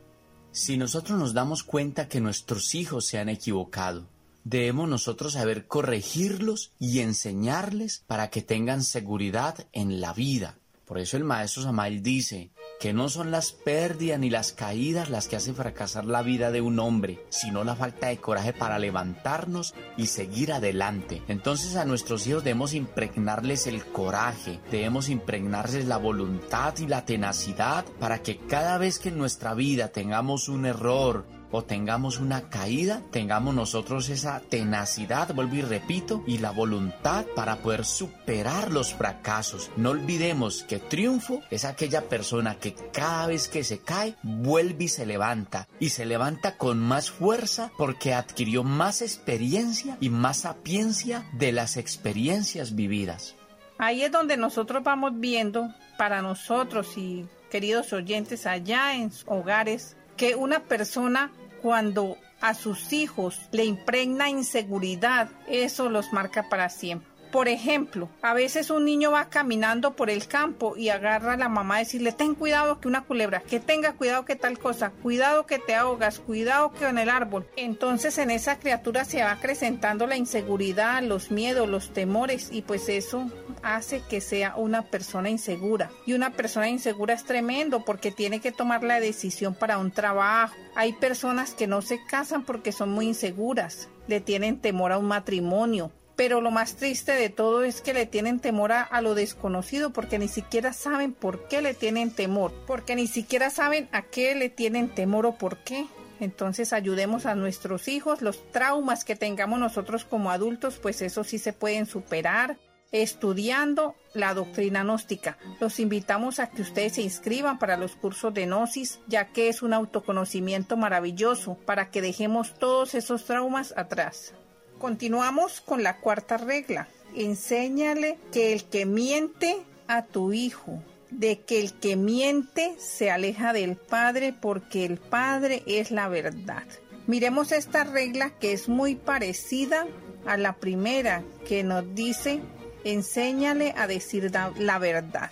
si 0.57 0.79
nosotros 0.79 1.19
nos 1.19 1.35
damos 1.35 1.63
cuenta 1.63 2.09
que 2.09 2.19
nuestros 2.19 2.75
hijos 2.75 3.05
se 3.05 3.19
han 3.19 3.29
equivocado, 3.29 4.07
debemos 4.43 4.89
nosotros 4.89 5.35
saber 5.35 5.67
corregirlos 5.67 6.73
y 6.79 7.01
enseñarles 7.01 8.03
para 8.07 8.31
que 8.31 8.41
tengan 8.41 8.83
seguridad 8.83 9.67
en 9.75 10.01
la 10.01 10.15
vida. 10.15 10.57
Por 10.87 10.99
eso 10.99 11.19
el 11.19 11.25
maestro 11.25 11.63
Samael 11.63 12.03
dice 12.03 12.49
que 12.81 12.93
no 12.93 13.09
son 13.09 13.31
las 13.31 13.53
pérdidas 13.53 14.19
ni 14.19 14.31
las 14.31 14.53
caídas 14.53 15.11
las 15.11 15.29
que 15.29 15.37
hacen 15.37 15.55
fracasar 15.55 16.05
la 16.05 16.23
vida 16.23 16.51
de 16.51 16.61
un 16.61 16.79
hombre, 16.79 17.25
sino 17.29 17.65
la 17.65 17.77
falta 17.77 18.09
de 18.09 18.19
coraje 18.19 18.53
para 18.53 18.79
levantarnos 18.79 19.75
y 19.97 20.07
seguir 20.07 20.53
adelante. 20.53 21.23
Entonces 21.29 21.77
a 21.77 21.85
nuestros 21.85 22.27
hijos 22.27 22.45
debemos 22.45 22.75
impregnarles 22.75 23.67
el 23.67 23.85
coraje, 23.85 24.61
debemos 24.71 25.09
impregnarles 25.09 25.87
la 25.87 25.97
voluntad 25.97 26.75
y 26.79 26.87
la 26.87 27.05
tenacidad 27.05 27.85
para 27.99 28.23
que 28.23 28.39
cada 28.39 28.79
vez 28.79 28.99
que 28.99 29.09
en 29.09 29.19
nuestra 29.19 29.55
vida 29.55 29.89
tengamos 29.89 30.49
un 30.49 30.67
error, 30.67 31.25
o 31.51 31.63
tengamos 31.63 32.19
una 32.19 32.49
caída, 32.49 33.03
tengamos 33.11 33.55
nosotros 33.55 34.09
esa 34.09 34.41
tenacidad, 34.41 35.35
vuelvo 35.35 35.57
y 35.57 35.63
repito, 35.63 36.23
y 36.27 36.39
la 36.39 36.51
voluntad 36.51 37.27
para 37.35 37.57
poder 37.57 37.85
superar 37.85 38.73
los 38.73 38.95
fracasos. 38.95 39.71
No 39.77 39.91
olvidemos 39.91 40.63
que 40.65 40.79
triunfo 40.79 41.41
es 41.51 41.65
aquella 41.65 42.09
persona 42.09 42.57
que 42.57 42.75
cada 42.93 43.27
vez 43.27 43.49
que 43.49 43.65
se 43.65 43.79
cae, 43.79 44.17
vuelve 44.23 44.85
y 44.85 44.89
se 44.89 45.07
levanta, 45.07 45.69
y 45.79 45.91
se 45.91 46.05
levanta 46.07 46.57
con 46.57 46.79
más 46.79 47.11
fuerza 47.11 47.71
porque 47.77 48.15
adquirió 48.15 48.65
más 48.65 49.03
experiencia 49.03 49.97
y 50.01 50.11
más 50.11 50.39
sapiencia 50.39 51.29
de 51.33 51.53
las 51.53 51.77
experiencias 51.77 52.75
vividas. 52.75 53.35
Ahí 53.79 54.03
es 54.03 54.11
donde 54.11 54.37
nosotros 54.37 54.83
vamos 54.83 55.13
viendo 55.15 55.69
para 55.99 56.23
nosotros 56.23 56.97
y 56.97 57.27
queridos 57.51 57.93
oyentes 57.93 58.47
allá 58.47 58.95
en 58.95 59.11
hogares 59.27 59.97
que 60.17 60.35
una 60.35 60.61
persona 60.61 61.33
cuando 61.63 62.17
a 62.41 62.55
sus 62.55 62.93
hijos 62.93 63.41
le 63.53 63.65
impregna 63.65 64.29
inseguridad, 64.29 65.31
eso 65.49 65.89
los 65.89 66.13
marca 66.13 66.49
para 66.49 66.69
siempre. 66.69 67.16
Por 67.31 67.49
ejemplo, 67.49 68.09
a 68.23 68.35
veces 68.35 68.71
un 68.71 68.85
niño 68.85 69.11
va 69.11 69.29
caminando 69.29 69.95
por 69.95 70.11
el 70.11 70.27
campo 70.27 70.77
y 70.77 70.89
agarra 70.89 71.35
a 71.35 71.37
la 71.37 71.49
mamá 71.49 71.77
a 71.77 71.79
decirle, 71.81 72.13
ten 72.13 72.35
cuidado 72.35 72.81
que 72.81 72.89
una 72.89 73.03
culebra, 73.03 73.41
que 73.41 73.61
tenga 73.61 73.93
cuidado 73.93 74.25
que 74.25 74.37
tal 74.37 74.59
cosa, 74.59 74.91
cuidado 74.91 75.45
que 75.47 75.59
te 75.59 75.75
ahogas, 75.75 76.21
cuidado 76.21 76.73
que 76.73 76.87
en 76.87 76.99
el 76.99 77.11
árbol. 77.11 77.47
Entonces 77.57 78.19
en 78.19 78.31
esa 78.31 78.59
criatura 78.59 79.05
se 79.05 79.23
va 79.23 79.33
acrecentando 79.33 80.07
la 80.07 80.17
inseguridad, 80.17 81.03
los 81.03 81.31
miedos, 81.31 81.69
los 81.69 81.93
temores 81.93 82.49
y 82.53 82.63
pues 82.63 82.89
eso 82.89 83.31
hace 83.63 84.01
que 84.09 84.21
sea 84.21 84.55
una 84.57 84.83
persona 84.83 85.29
insegura. 85.29 85.91
Y 86.07 86.13
una 86.13 86.31
persona 86.31 86.69
insegura 86.69 87.15
es 87.15 87.25
tremendo 87.25 87.85
porque 87.85 88.13
tiene 88.13 88.41
que 88.41 88.53
tomar 88.53 88.85
la 88.85 89.01
decisión 89.01 89.55
para 89.55 89.79
un 89.79 89.91
trabajo. 89.91 90.55
Hay 90.75 90.93
personas 90.93 91.55
que 91.55 91.67
no 91.67 91.83
se 91.83 91.99
casan 92.07 92.45
porque 92.45 92.73
son 92.73 92.91
muy 92.91 93.09
inseguras, 93.09 93.89
le 94.07 94.21
tienen 94.21 94.61
temor 94.61 94.93
a 94.93 94.99
un 94.99 95.07
matrimonio, 95.07 95.91
pero 96.17 96.41
lo 96.41 96.51
más 96.51 96.77
triste 96.77 97.13
de 97.13 97.29
todo 97.29 97.63
es 97.63 97.83
que 97.83 97.93
le 97.95 98.07
tienen 98.07 98.41
temor 98.41 98.73
a, 98.73 99.01
lo 99.03 99.15
desconocido 99.15 99.91
porque 99.91 100.19
ni 100.19 100.29
siquiera 100.29 100.73
saben 100.73 101.13
por 101.13 101.47
qué 101.47 101.61
le 101.61 101.75
tienen 101.75 102.11
temor, 102.11 102.53
porque 102.67 102.97
ni 102.97 103.07
siquiera 103.07 103.51
saben 103.51 103.89
a 103.93 104.03
qué 104.03 104.35
le 104.35 104.49
tienen 104.49 104.89
temor 104.89 105.27
o 105.27 105.37
por 105.37 105.59
qué. 105.59 105.87
Entonces 106.19 106.73
ayudemos 106.73 107.27
a 107.27 107.35
nuestros 107.35 107.89
hijos, 107.89 108.23
los 108.23 108.51
traumas 108.51 109.05
que 109.05 109.17
tengamos 109.17 109.59
nosotros 109.59 110.07
como 110.07 110.31
adultos, 110.31 110.79
pues 110.81 111.03
eso 111.03 111.23
sí 111.23 111.39
se 111.39 111.53
pueden 111.53 111.85
superar 111.85 112.57
estudiando 112.93 113.95
la 114.15 114.33
doctrina 114.33 114.83
gnóstica. 114.83 115.37
Los 115.61 115.81
invitamos 115.81 116.39
a 116.39 116.49
que 116.49 116.63
ustedes 116.63 116.95
se 116.95 117.03
inscriban 117.03 117.59
para 117.59 117.77
los 117.77 117.97
cursos 117.97 118.33
de 118.33 118.47
Gnosis, 118.47 119.01
ya 119.07 119.27
que 119.27 119.51
es 119.51 119.61
un 119.61 119.75
autoconocimiento 119.75 120.79
maravilloso 120.79 121.59
para 121.67 121.91
que 121.91 122.01
dejemos 122.01 122.55
todos 122.55 122.95
esos 122.95 123.27
traumas 123.27 123.75
atrás. 123.77 124.33
Continuamos 124.79 125.61
con 125.61 125.83
la 125.83 125.99
cuarta 125.99 126.37
regla. 126.37 126.89
Enséñale 127.15 128.19
que 128.33 128.53
el 128.53 128.65
que 128.65 128.85
miente 128.87 129.57
a 129.89 130.03
tu 130.03 130.33
hijo, 130.33 130.83
de 131.11 131.41
que 131.41 131.61
el 131.61 131.73
que 131.73 131.97
miente 131.97 132.75
se 132.79 133.11
aleja 133.11 133.53
del 133.53 133.77
Padre 133.77 134.35
porque 134.39 134.85
el 134.85 134.99
Padre 134.99 135.63
es 135.67 135.91
la 135.91 136.09
verdad. 136.09 136.65
Miremos 137.07 137.53
esta 137.53 137.85
regla 137.85 138.31
que 138.39 138.53
es 138.53 138.69
muy 138.69 138.97
parecida 138.97 139.87
a 140.27 140.37
la 140.37 140.55
primera 140.55 141.23
que 141.49 141.63
nos 141.63 141.95
dice 141.95 142.41
enséñale 142.85 143.75
a 143.77 143.87
decir 143.87 144.31
la 144.59 144.79
verdad. 144.79 145.31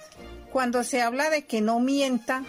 Cuando 0.52 0.84
se 0.84 1.02
habla 1.02 1.30
de 1.30 1.46
que 1.46 1.60
no 1.60 1.80
mienta, 1.80 2.44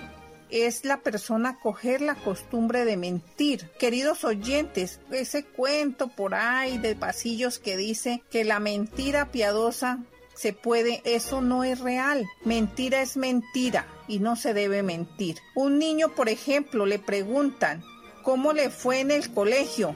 es 0.50 0.86
la 0.86 1.02
persona 1.02 1.60
coger 1.60 2.02
la 2.02 2.16
costumbre 2.16 2.86
de 2.86 2.98
mentir. 2.98 3.70
Queridos 3.80 4.24
oyentes, 4.24 5.00
ese 5.12 5.44
cuento 5.46 6.08
por 6.08 6.36
ahí 6.36 6.78
de 6.78 6.96
pasillos 6.96 7.60
que 7.60 7.78
dice 7.78 8.24
que 8.30 8.44
la 8.44 8.60
mentira 8.60 9.32
piadosa 9.32 10.00
se 10.36 10.54
puede, 10.54 11.02
eso 11.06 11.42
no 11.42 11.64
es 11.64 11.80
real. 11.80 12.26
Mentira 12.44 13.02
es 13.02 13.18
mentira 13.18 13.88
y 14.08 14.20
no 14.20 14.36
se 14.36 14.54
debe 14.54 14.84
mentir. 14.84 15.38
Un 15.56 15.80
niño, 15.80 16.10
por 16.14 16.30
ejemplo, 16.30 16.86
le 16.86 17.00
preguntan, 17.00 17.84
¿cómo 18.22 18.54
le 18.54 18.70
fue 18.70 19.00
en 19.00 19.12
el 19.12 19.34
colegio? 19.34 19.96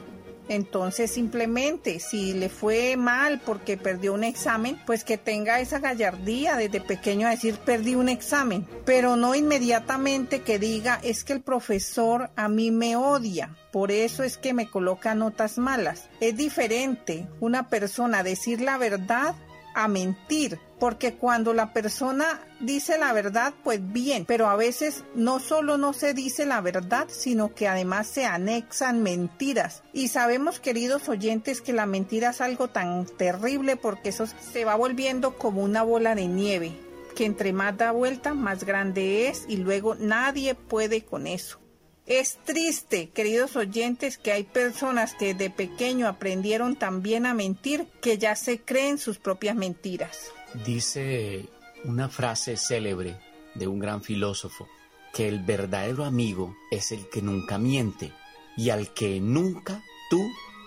Entonces 0.50 1.12
simplemente 1.12 2.00
si 2.00 2.34
le 2.34 2.50
fue 2.50 2.98
mal 2.98 3.40
porque 3.46 3.78
perdió 3.78 4.14
un 4.14 4.24
examen, 4.24 4.78
pues 4.86 5.04
que 5.04 5.18
tenga 5.18 5.62
esa 5.62 5.80
gallardía 5.80 6.58
desde 6.58 6.82
pequeño 6.82 7.28
a 7.28 7.32
decir 7.32 7.56
perdí 7.60 7.96
un 7.96 8.10
examen, 8.10 8.68
pero 8.84 9.16
no 9.16 9.36
inmediatamente 9.36 10.42
que 10.42 10.60
diga 10.60 11.00
es 11.04 11.24
que 11.24 11.34
el 11.34 11.42
profesor 11.42 12.32
a 12.36 12.50
mí 12.50 12.72
me 12.72 12.96
odia. 12.96 13.56
Por 13.72 13.92
eso 13.92 14.24
es 14.24 14.38
que 14.38 14.54
me 14.54 14.68
coloca 14.68 15.14
notas 15.14 15.60
malas. 15.60 16.10
Es 16.20 16.36
diferente 16.36 17.28
una 17.40 17.70
persona 17.70 18.24
decir 18.24 18.62
la 18.62 18.80
verdad 18.80 19.36
a 19.74 19.88
mentir, 19.88 20.60
porque 20.80 21.16
cuando 21.16 21.54
la 21.54 21.74
persona 21.74 22.42
dice 22.60 22.98
la 22.98 23.14
verdad, 23.14 23.54
pues 23.64 23.80
bien, 23.92 24.26
pero 24.26 24.48
a 24.50 24.56
veces 24.56 25.04
no 25.16 25.40
solo 25.40 25.78
no 25.78 25.94
se 25.94 26.14
dice 26.14 26.46
la 26.46 26.62
verdad, 26.62 27.08
sino 27.10 27.54
que 27.54 27.68
además 27.68 28.08
se 28.08 28.26
anexan 28.26 29.04
mentiras. 29.04 29.84
Y 29.94 30.08
sabemos, 30.08 30.60
queridos 30.60 31.10
oyentes, 31.10 31.62
que 31.62 31.74
la 31.74 31.86
mentira 31.86 32.30
es 32.30 32.42
algo 32.42 32.70
tan 32.70 33.06
terrible 33.06 33.76
porque 33.76 34.10
eso 34.10 34.26
se 34.28 34.66
va 34.66 34.76
volviendo 34.76 35.38
como 35.38 35.64
una 35.64 35.84
bola 35.84 36.16
de 36.16 36.28
nieve, 36.28 36.72
que 37.16 37.26
entre 37.26 37.54
más 37.54 37.78
da 37.78 37.92
vuelta, 37.92 38.34
más 38.34 38.64
grande 38.64 39.28
es 39.28 39.46
y 39.48 39.58
luego 39.58 39.96
nadie 39.96 40.56
puede 40.56 41.04
con 41.04 41.28
eso. 41.28 41.60
Es 42.10 42.39
triste, 42.43 43.12
queridos 43.12 43.56
oyentes, 43.56 44.17
que 44.17 44.32
hay 44.32 44.43
personas 44.43 45.13
que 45.13 45.36
de 45.36 45.52
pequeño 45.52 46.08
aprendieron 46.08 46.76
también 46.76 47.28
a 47.28 47.36
mentir 47.36 47.86
que 48.02 48.17
ya 48.17 48.36
se 48.36 48.62
creen 48.62 48.98
sus 48.98 49.19
propias 49.19 49.56
mentiras. 49.56 50.32
Dice 50.65 51.48
una 51.84 52.10
frase 52.10 52.58
célebre 52.58 53.19
de 53.54 53.67
un 53.67 53.78
gran 53.78 54.02
filósofo, 54.02 54.67
que 55.13 55.28
el 55.28 55.43
verdadero 55.43 56.04
amigo 56.04 56.56
es 56.72 56.91
el 56.91 57.08
que 57.10 57.22
nunca 57.22 57.60
miente 57.60 58.12
y 58.58 58.72
al 58.72 58.91
que 58.95 59.22
nunca 59.22 59.84
tú 60.10 60.19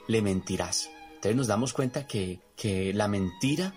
le 0.06 0.22
mentirás. 0.22 0.90
Entonces 1.16 1.34
nos 1.34 1.48
damos 1.48 1.72
cuenta 1.72 2.06
que, 2.06 2.38
que 2.54 2.94
la 2.94 3.08
mentira 3.08 3.74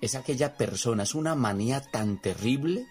es 0.00 0.14
aquella 0.14 0.56
persona, 0.56 1.02
es 1.02 1.16
una 1.16 1.34
manía 1.34 1.80
tan 1.80 2.22
terrible 2.22 2.86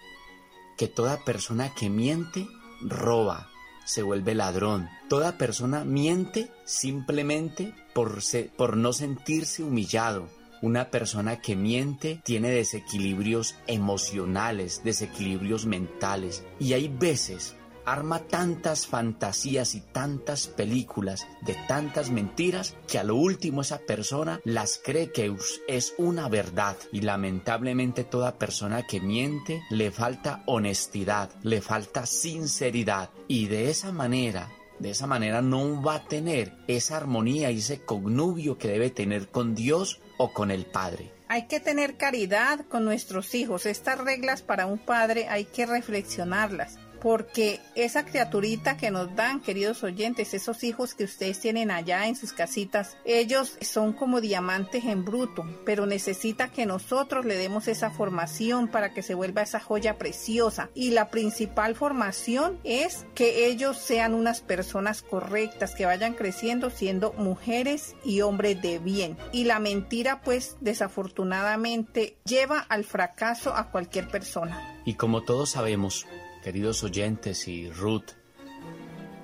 que 0.75 0.89
toda 0.89 1.23
persona 1.23 1.73
que 1.73 1.89
miente 1.89 2.45
roba, 2.81 3.49
se 3.88 4.04
vuelve 4.04 4.36
ladrón. 4.36 4.89
Toda 5.08 5.38
persona 5.38 5.86
miente 5.86 6.52
simplemente 6.65 7.73
por, 7.93 8.19
por 8.58 8.76
no 8.78 8.93
sentirse 8.93 9.63
humillado. 9.63 10.28
Una 10.62 10.91
persona 10.91 11.39
que 11.39 11.56
miente 11.56 12.19
tiene 12.23 12.50
desequilibrios 12.50 13.56
emocionales, 13.65 14.82
desequilibrios 14.84 15.65
mentales. 15.65 16.43
Y 16.60 16.73
hay 16.73 16.89
veces 16.89 17.56
arma 17.88 18.19
tantas 18.19 18.86
fantasías 18.86 19.73
y 19.73 19.80
tantas 19.80 20.47
películas 20.47 21.26
de 21.41 21.56
tantas 21.69 22.12
mentiras 22.12 22.76
que 22.86 23.00
a 23.00 23.04
lo 23.04 23.15
último 23.15 23.62
esa 23.62 23.80
persona 23.80 24.41
las 24.43 24.82
cree 24.84 25.13
que 25.13 25.34
es 25.69 25.93
una 25.97 26.28
verdad 26.28 26.76
y 26.91 27.02
lamentablemente 27.02 28.04
toda 28.04 28.38
persona 28.38 28.86
que 28.86 29.00
miente 29.00 29.62
le 29.69 29.91
falta 29.91 30.43
honestidad, 30.47 31.32
le 31.43 31.62
falta 31.62 32.06
sinceridad 32.06 33.10
y 33.30 33.47
de 33.47 33.69
esa 33.69 33.93
manera 33.93 34.52
de 34.80 34.91
esa 34.91 35.08
manera 35.08 35.41
no 35.41 35.82
va 35.82 35.95
a 35.95 36.04
tener 36.04 36.54
esa 36.67 36.97
armonía 36.97 37.50
y 37.52 37.60
ese 37.60 37.82
connubio 37.82 38.58
que 38.58 38.67
debe 38.67 38.91
tener 38.91 39.30
con 39.30 39.56
Dios 39.56 40.02
o 40.17 40.34
con 40.34 40.52
el 40.52 40.65
Padre. 40.67 41.12
Hay 41.30 41.47
que 41.47 41.60
tener 41.60 41.97
caridad 41.97 42.65
con 42.69 42.86
nuestros 42.86 43.34
hijos. 43.34 43.65
Estas 43.65 43.97
reglas 43.97 44.43
para 44.43 44.67
un 44.67 44.78
padre 44.78 45.28
hay 45.30 45.45
que 45.45 45.65
reflexionarlas 45.65 46.78
porque 47.01 47.60
esa 47.75 48.05
criaturita 48.05 48.77
que 48.77 48.91
nos 48.91 49.15
dan, 49.15 49.39
queridos 49.39 49.83
oyentes, 49.83 50.33
esos 50.33 50.63
hijos 50.63 50.93
que 50.93 51.03
ustedes 51.03 51.39
tienen 51.39 51.71
allá 51.71 52.07
en 52.07 52.15
sus 52.15 52.33
casitas, 52.33 52.97
ellos 53.05 53.57
son 53.62 53.93
como 53.93 54.21
diamantes 54.21 54.86
en 54.86 55.05
bruto, 55.05 55.45
pero 55.65 55.86
necesita 55.86 56.49
que 56.49 56.65
nosotros 56.65 57.25
le 57.25 57.36
demos 57.36 57.67
esa 57.67 57.89
formación 57.89 58.67
para 58.67 58.93
que 58.93 59.03
se 59.03 59.15
vuelva 59.15 59.41
esa 59.41 59.60
joya 59.60 59.97
preciosa. 59.97 60.69
Y 60.73 60.91
la 60.91 61.10
principal 61.10 61.75
formación 61.75 62.60
es 62.63 63.05
que 63.15 63.47
ellos 63.47 63.77
sean 63.77 64.13
unas 64.13 64.41
personas 64.41 65.01
correctas, 65.01 65.75
que 65.75 65.86
vayan 65.86 66.13
creciendo 66.13 66.69
siendo 66.69 67.13
mujeres 67.13 67.95
y 68.03 68.21
hombres 68.21 68.62
de 68.62 68.79
bien. 68.79 69.17
Y 69.31 69.45
la 69.45 69.60
mentira, 69.60 70.21
pues, 70.21 70.57
desafortunadamente, 70.62 72.17
lleva 72.25 72.60
al 72.60 72.83
fracaso 72.83 73.55
a 73.55 73.69
cualquier 73.71 74.07
persona. 74.07 74.81
Y 74.86 74.95
como 74.95 75.21
todos 75.21 75.51
sabemos, 75.51 76.07
queridos 76.47 76.81
oyentes 76.81 77.45
y 77.49 77.69
Ruth, 77.69 78.12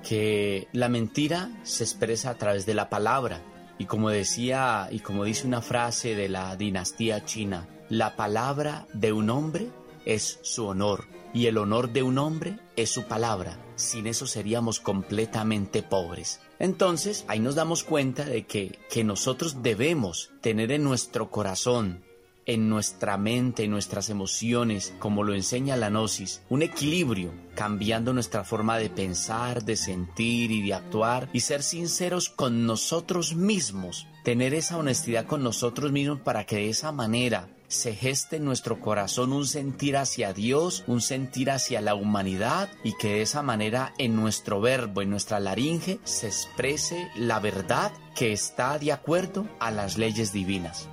que 0.06 0.68
la 0.72 0.90
mentira 0.90 1.58
se 1.62 1.82
expresa 1.82 2.28
a 2.28 2.34
través 2.34 2.66
de 2.66 2.74
la 2.74 2.90
palabra. 2.90 3.40
Y 3.78 3.86
como 3.86 4.10
decía 4.10 4.88
y 4.90 4.98
como 4.98 5.24
dice 5.24 5.46
una 5.46 5.62
frase 5.62 6.14
de 6.14 6.28
la 6.28 6.54
dinastía 6.56 7.24
china, 7.24 7.66
la 7.88 8.14
palabra 8.14 8.86
de 8.92 9.14
un 9.14 9.30
hombre 9.30 9.68
es 10.04 10.38
su 10.42 10.66
honor 10.66 11.06
y 11.32 11.46
el 11.46 11.56
honor 11.56 11.94
de 11.94 12.02
un 12.02 12.18
hombre 12.18 12.58
es 12.76 12.90
su 12.90 13.04
palabra. 13.04 13.58
Sin 13.76 14.06
eso 14.06 14.26
seríamos 14.26 14.78
completamente 14.78 15.82
pobres. 15.82 16.42
Entonces 16.58 17.24
ahí 17.26 17.40
nos 17.40 17.54
damos 17.54 17.84
cuenta 17.84 18.26
de 18.26 18.44
que, 18.44 18.80
que 18.90 19.02
nosotros 19.02 19.62
debemos 19.62 20.30
tener 20.42 20.72
en 20.72 20.84
nuestro 20.84 21.30
corazón 21.30 22.03
en 22.46 22.68
nuestra 22.68 23.16
mente, 23.16 23.64
en 23.64 23.70
nuestras 23.70 24.10
emociones, 24.10 24.94
como 24.98 25.22
lo 25.22 25.34
enseña 25.34 25.76
la 25.76 25.90
gnosis, 25.90 26.42
un 26.48 26.62
equilibrio, 26.62 27.32
cambiando 27.54 28.12
nuestra 28.12 28.44
forma 28.44 28.78
de 28.78 28.90
pensar, 28.90 29.64
de 29.64 29.76
sentir 29.76 30.50
y 30.50 30.62
de 30.62 30.74
actuar 30.74 31.28
y 31.32 31.40
ser 31.40 31.62
sinceros 31.62 32.28
con 32.28 32.66
nosotros 32.66 33.34
mismos, 33.34 34.06
tener 34.24 34.54
esa 34.54 34.76
honestidad 34.76 35.26
con 35.26 35.42
nosotros 35.42 35.92
mismos 35.92 36.20
para 36.20 36.44
que 36.44 36.56
de 36.56 36.68
esa 36.70 36.92
manera 36.92 37.48
se 37.68 37.94
geste 37.94 38.36
en 38.36 38.44
nuestro 38.44 38.80
corazón 38.80 39.32
un 39.32 39.46
sentir 39.46 39.96
hacia 39.96 40.32
Dios, 40.32 40.84
un 40.86 41.00
sentir 41.00 41.50
hacia 41.50 41.80
la 41.80 41.94
humanidad 41.94 42.68
y 42.84 42.96
que 42.96 43.08
de 43.08 43.22
esa 43.22 43.42
manera 43.42 43.92
en 43.98 44.16
nuestro 44.16 44.60
verbo, 44.60 45.02
en 45.02 45.10
nuestra 45.10 45.40
laringe, 45.40 45.98
se 46.04 46.28
exprese 46.28 47.08
la 47.16 47.40
verdad 47.40 47.92
que 48.14 48.32
está 48.32 48.78
de 48.78 48.92
acuerdo 48.92 49.48
a 49.58 49.70
las 49.70 49.98
leyes 49.98 50.32
divinas. 50.32 50.88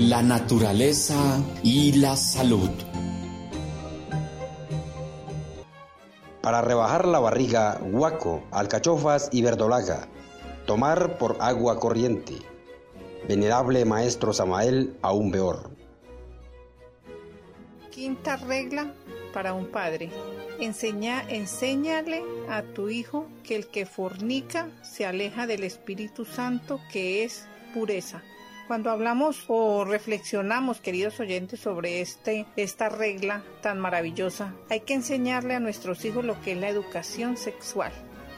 La 0.00 0.22
naturaleza 0.22 1.44
y 1.62 1.92
la 1.92 2.16
salud. 2.16 2.70
Para 6.40 6.62
rebajar 6.62 7.06
la 7.06 7.18
barriga, 7.18 7.78
guaco, 7.82 8.42
alcachofas 8.50 9.28
y 9.30 9.42
verdolaga. 9.42 10.08
Tomar 10.64 11.18
por 11.18 11.36
agua 11.40 11.78
corriente. 11.78 12.32
Venerable 13.28 13.84
Maestro 13.84 14.32
Samael, 14.32 14.96
aún 15.02 15.30
peor. 15.30 15.70
Quinta 17.90 18.36
regla 18.36 18.94
para 19.34 19.52
un 19.52 19.66
padre. 19.66 20.10
Enseña, 20.60 21.22
enséñale 21.28 22.22
a 22.48 22.62
tu 22.62 22.88
hijo 22.88 23.26
que 23.44 23.54
el 23.54 23.66
que 23.66 23.84
fornica 23.84 24.70
se 24.82 25.04
aleja 25.04 25.46
del 25.46 25.62
Espíritu 25.62 26.24
Santo, 26.24 26.80
que 26.90 27.22
es 27.22 27.44
pureza. 27.74 28.22
Cuando 28.70 28.92
hablamos 28.92 29.46
o 29.48 29.84
reflexionamos, 29.84 30.80
queridos 30.80 31.18
oyentes, 31.18 31.58
sobre 31.58 32.00
este, 32.00 32.46
esta 32.54 32.88
regla 32.88 33.42
tan 33.62 33.80
maravillosa, 33.80 34.54
hay 34.68 34.82
que 34.82 34.94
enseñarle 34.94 35.56
a 35.56 35.58
nuestros 35.58 36.04
hijos 36.04 36.24
lo 36.24 36.40
que 36.40 36.52
es 36.52 36.58
la 36.58 36.68
educación 36.68 37.36
sexual. 37.36 37.90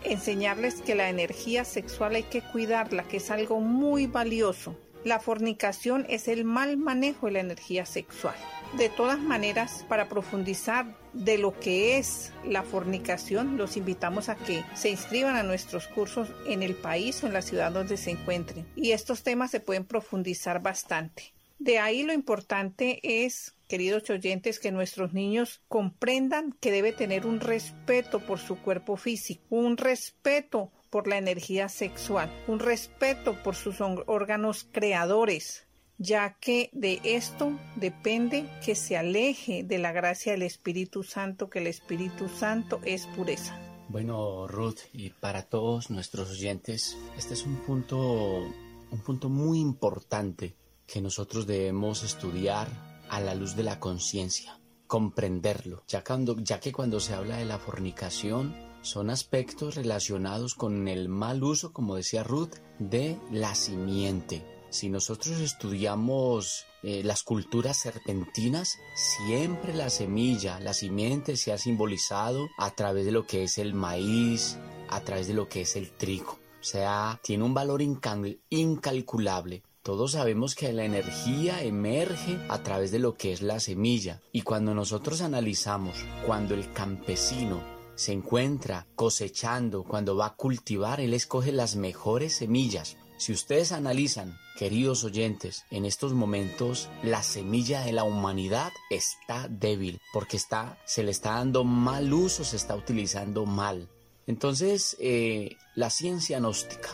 Enseñarles 0.05 0.81
que 0.81 0.95
la 0.95 1.11
energía 1.11 1.67
sexual 1.67 2.15
hay 2.15 2.23
que 2.23 2.41
cuidarla, 2.41 3.03
que 3.03 3.19
es 3.19 3.31
algo 3.31 3.61
muy 3.61 4.07
valioso. 4.07 4.75
La 5.05 5.21
fornicación 5.21 6.07
es 6.09 6.29
el 6.29 6.47
mal 6.47 6.79
manejo 6.79 7.27
de 7.27 7.33
la 7.33 7.41
energía 7.41 7.85
sexual. 7.85 8.35
De 8.79 8.89
todas 8.89 9.19
maneras, 9.19 9.85
para 9.87 10.09
profundizar 10.09 10.87
de 11.13 11.39
lo 11.39 11.59
que 11.59 11.99
es 11.99 12.33
la 12.45 12.63
fornicación, 12.63 13.57
los 13.57 13.77
invitamos 13.77 14.29
a 14.29 14.37
que 14.37 14.65
se 14.75 14.91
inscriban 14.91 15.37
a 15.37 15.43
nuestros 15.43 15.89
cursos 15.89 16.29
en 16.47 16.63
el 16.63 16.75
país 16.75 17.23
o 17.23 17.27
en 17.27 17.35
la 17.35 17.43
ciudad 17.43 17.73
donde 17.73 17.97
se 17.97 18.11
encuentren. 18.11 18.67
Y 18.77 18.93
estos 18.93 19.23
temas 19.23 19.51
se 19.51 19.61
pueden 19.61 19.85
profundizar 19.85 20.63
bastante. 20.63 21.33
De 21.59 21.79
ahí 21.79 22.03
lo 22.03 22.13
importante 22.13 22.99
es, 23.25 23.55
queridos 23.69 24.11
oyentes, 24.11 24.59
que 24.59 24.73
nuestros 24.73 25.13
niños 25.13 25.61
comprendan 25.69 26.57
que 26.61 26.73
debe 26.73 26.93
tener 26.93 27.25
un 27.25 27.39
respeto 27.39 28.19
por 28.19 28.41
su 28.41 28.59
cuerpo 28.59 28.97
físico, 28.97 29.45
un 29.51 29.77
respeto 29.77 30.73
por 30.91 31.07
la 31.07 31.19
energía 31.19 31.69
sexual, 31.69 32.31
un 32.49 32.59
respeto 32.59 33.41
por 33.43 33.55
sus 33.55 33.81
órganos 33.81 34.67
creadores, 34.73 35.69
ya 35.99 36.37
que 36.41 36.71
de 36.73 37.01
esto 37.05 37.59
depende 37.77 38.49
que 38.65 38.75
se 38.75 38.97
aleje 38.97 39.63
de 39.65 39.79
la 39.79 39.93
gracia 39.93 40.33
del 40.33 40.43
Espíritu 40.43 41.03
Santo, 41.03 41.49
que 41.49 41.61
el 41.61 41.67
Espíritu 41.67 42.29
Santo 42.29 42.81
es 42.85 43.07
pureza. 43.09 43.59
Bueno, 43.89 44.49
Ruth, 44.49 44.81
y 44.93 45.11
para 45.11 45.43
todos 45.43 45.91
nuestros 45.91 46.31
oyentes, 46.31 46.97
este 47.17 47.35
es 47.35 47.45
un 47.45 47.57
punto, 47.57 47.99
un 47.99 49.01
punto 49.05 49.29
muy 49.29 49.61
importante 49.61 50.57
que 50.87 51.01
nosotros 51.01 51.47
debemos 51.47 52.03
estudiar 52.03 52.69
a 53.11 53.21
la 53.21 53.35
luz 53.35 53.55
de 53.55 53.63
la 53.63 53.79
conciencia, 53.79 54.59
comprenderlo, 54.87 55.85
ya, 55.89 56.03
cuando, 56.03 56.39
ya 56.39 56.59
que 56.59 56.73
cuando 56.73 57.01
se 57.01 57.13
habla 57.15 57.37
de 57.37 57.45
la 57.45 57.59
fornicación, 57.59 58.55
son 58.83 59.11
aspectos 59.11 59.77
relacionados 59.77 60.55
con 60.55 60.89
el 60.89 61.09
mal 61.09 61.43
uso, 61.45 61.73
como 61.73 61.97
decía 61.97 62.25
Ruth, 62.25 62.55
de 62.79 63.19
la 63.31 63.55
simiente. 63.55 64.43
Si 64.73 64.89
nosotros 64.89 65.39
estudiamos 65.41 66.65
eh, 66.83 67.03
las 67.05 67.25
culturas 67.25 67.77
serpentinas, 67.77 68.79
siempre 68.95 69.75
la 69.75 69.91
semilla, 69.91 70.61
la 70.61 70.73
simiente 70.73 71.37
se 71.37 71.53
ha 71.53 71.59
simbolizado 71.59 72.49
a 72.57 72.71
través 72.71 73.05
de 73.05 73.13
lo 73.13 73.27
que 73.27 73.43
es 73.43 73.59
el 73.59 73.75
maíz, 73.75 74.57
a 74.89 75.03
través 75.03 75.29
de 75.29 75.35
lo 75.35 75.47
que 75.47 75.61
es 75.61 75.77
el 75.77 75.91
trigo. 75.91 76.39
O 76.59 76.65
sea, 76.65 77.21
tiene 77.23 77.45
un 77.45 77.53
valor 77.53 77.83
incalculable. 77.83 79.63
Todos 79.83 80.13
sabemos 80.13 80.55
que 80.55 80.73
la 80.73 80.87
energía 80.87 81.63
emerge 81.63 82.39
a 82.49 82.63
través 82.63 82.91
de 82.93 82.99
lo 82.99 83.13
que 83.13 83.35
es 83.35 83.43
la 83.43 83.61
semilla. 83.61 84.23
Y 84.33 84.41
cuando 84.41 84.75
nosotros 84.75 85.21
analizamos, 85.21 86.03
cuando 86.25 86.55
el 86.55 86.73
campesino 86.73 87.61
se 87.95 88.13
encuentra 88.13 88.87
cosechando, 88.95 89.85
cuando 89.85 90.17
va 90.17 90.27
a 90.27 90.35
cultivar, 90.35 90.99
él 91.03 91.13
escoge 91.13 91.53
las 91.53 91.77
mejores 91.77 92.37
semillas 92.37 92.97
si 93.23 93.33
ustedes 93.33 93.71
analizan, 93.71 94.37
queridos 94.59 95.05
oyentes, 95.05 95.65
en 95.71 95.85
estos 95.85 96.13
momentos 96.13 96.89
la 97.05 97.23
semilla 97.23 97.83
de 97.83 97.93
la 97.93 98.03
humanidad 98.03 98.73
está 98.91 99.47
débil 99.49 100.01
porque 100.13 100.37
está, 100.37 100.77
se 100.87 101.05
le 101.05 101.13
está 101.13 101.35
dando 101.35 101.63
mal 101.63 102.13
uso, 102.13 102.43
se 102.43 102.57
está 102.57 102.75
utilizando 102.75 103.47
mal. 103.47 103.89
Entonces, 104.27 104.97
eh, 104.99 105.57
la 105.77 105.91
ciencia 105.91 106.41
gnóstica 106.41 106.89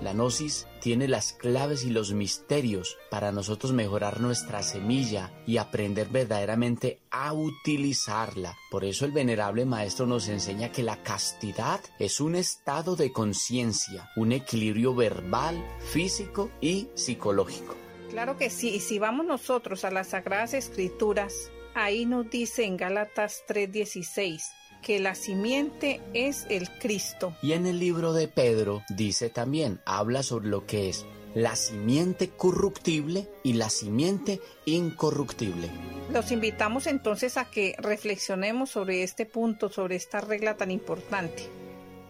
la 0.00 0.12
Gnosis 0.12 0.66
tiene 0.80 1.08
las 1.08 1.32
claves 1.32 1.84
y 1.84 1.90
los 1.90 2.12
misterios 2.12 2.96
para 3.10 3.32
nosotros 3.32 3.72
mejorar 3.72 4.20
nuestra 4.20 4.62
semilla 4.62 5.32
y 5.46 5.56
aprender 5.56 6.08
verdaderamente 6.08 7.00
a 7.10 7.32
utilizarla. 7.32 8.56
Por 8.70 8.84
eso 8.84 9.04
el 9.04 9.12
venerable 9.12 9.64
maestro 9.64 10.06
nos 10.06 10.28
enseña 10.28 10.70
que 10.70 10.82
la 10.82 11.02
castidad 11.02 11.80
es 11.98 12.20
un 12.20 12.36
estado 12.36 12.96
de 12.96 13.12
conciencia, 13.12 14.10
un 14.16 14.32
equilibrio 14.32 14.94
verbal, 14.94 15.64
físico 15.80 16.50
y 16.60 16.88
psicológico. 16.94 17.74
Claro 18.10 18.36
que 18.36 18.50
sí, 18.50 18.70
y 18.70 18.80
si 18.80 18.98
vamos 18.98 19.26
nosotros 19.26 19.84
a 19.84 19.90
las 19.90 20.08
Sagradas 20.08 20.54
Escrituras, 20.54 21.50
ahí 21.74 22.06
nos 22.06 22.30
dice 22.30 22.64
en 22.64 22.76
Gálatas 22.76 23.44
3:16, 23.46 24.42
que 24.82 24.98
la 25.00 25.14
simiente 25.14 26.00
es 26.14 26.46
el 26.48 26.70
Cristo. 26.78 27.36
Y 27.42 27.52
en 27.52 27.66
el 27.66 27.78
libro 27.78 28.12
de 28.12 28.28
Pedro 28.28 28.82
dice 28.88 29.30
también, 29.30 29.80
habla 29.84 30.22
sobre 30.22 30.48
lo 30.48 30.66
que 30.66 30.88
es 30.88 31.06
la 31.34 31.56
simiente 31.56 32.30
corruptible 32.30 33.28
y 33.42 33.54
la 33.54 33.70
simiente 33.70 34.40
incorruptible. 34.64 35.68
Los 36.12 36.32
invitamos 36.32 36.86
entonces 36.86 37.36
a 37.36 37.50
que 37.50 37.76
reflexionemos 37.78 38.70
sobre 38.70 39.02
este 39.02 39.26
punto, 39.26 39.68
sobre 39.68 39.96
esta 39.96 40.20
regla 40.20 40.56
tan 40.56 40.70
importante 40.70 41.48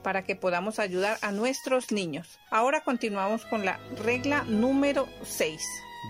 para 0.02 0.22
que 0.22 0.36
podamos 0.36 0.78
ayudar 0.78 1.18
a 1.22 1.32
nuestros 1.32 1.92
niños. 1.92 2.38
Ahora 2.50 2.82
continuamos 2.84 3.44
con 3.44 3.64
la 3.64 3.78
regla 4.02 4.44
número 4.44 5.06
6. 5.22 5.60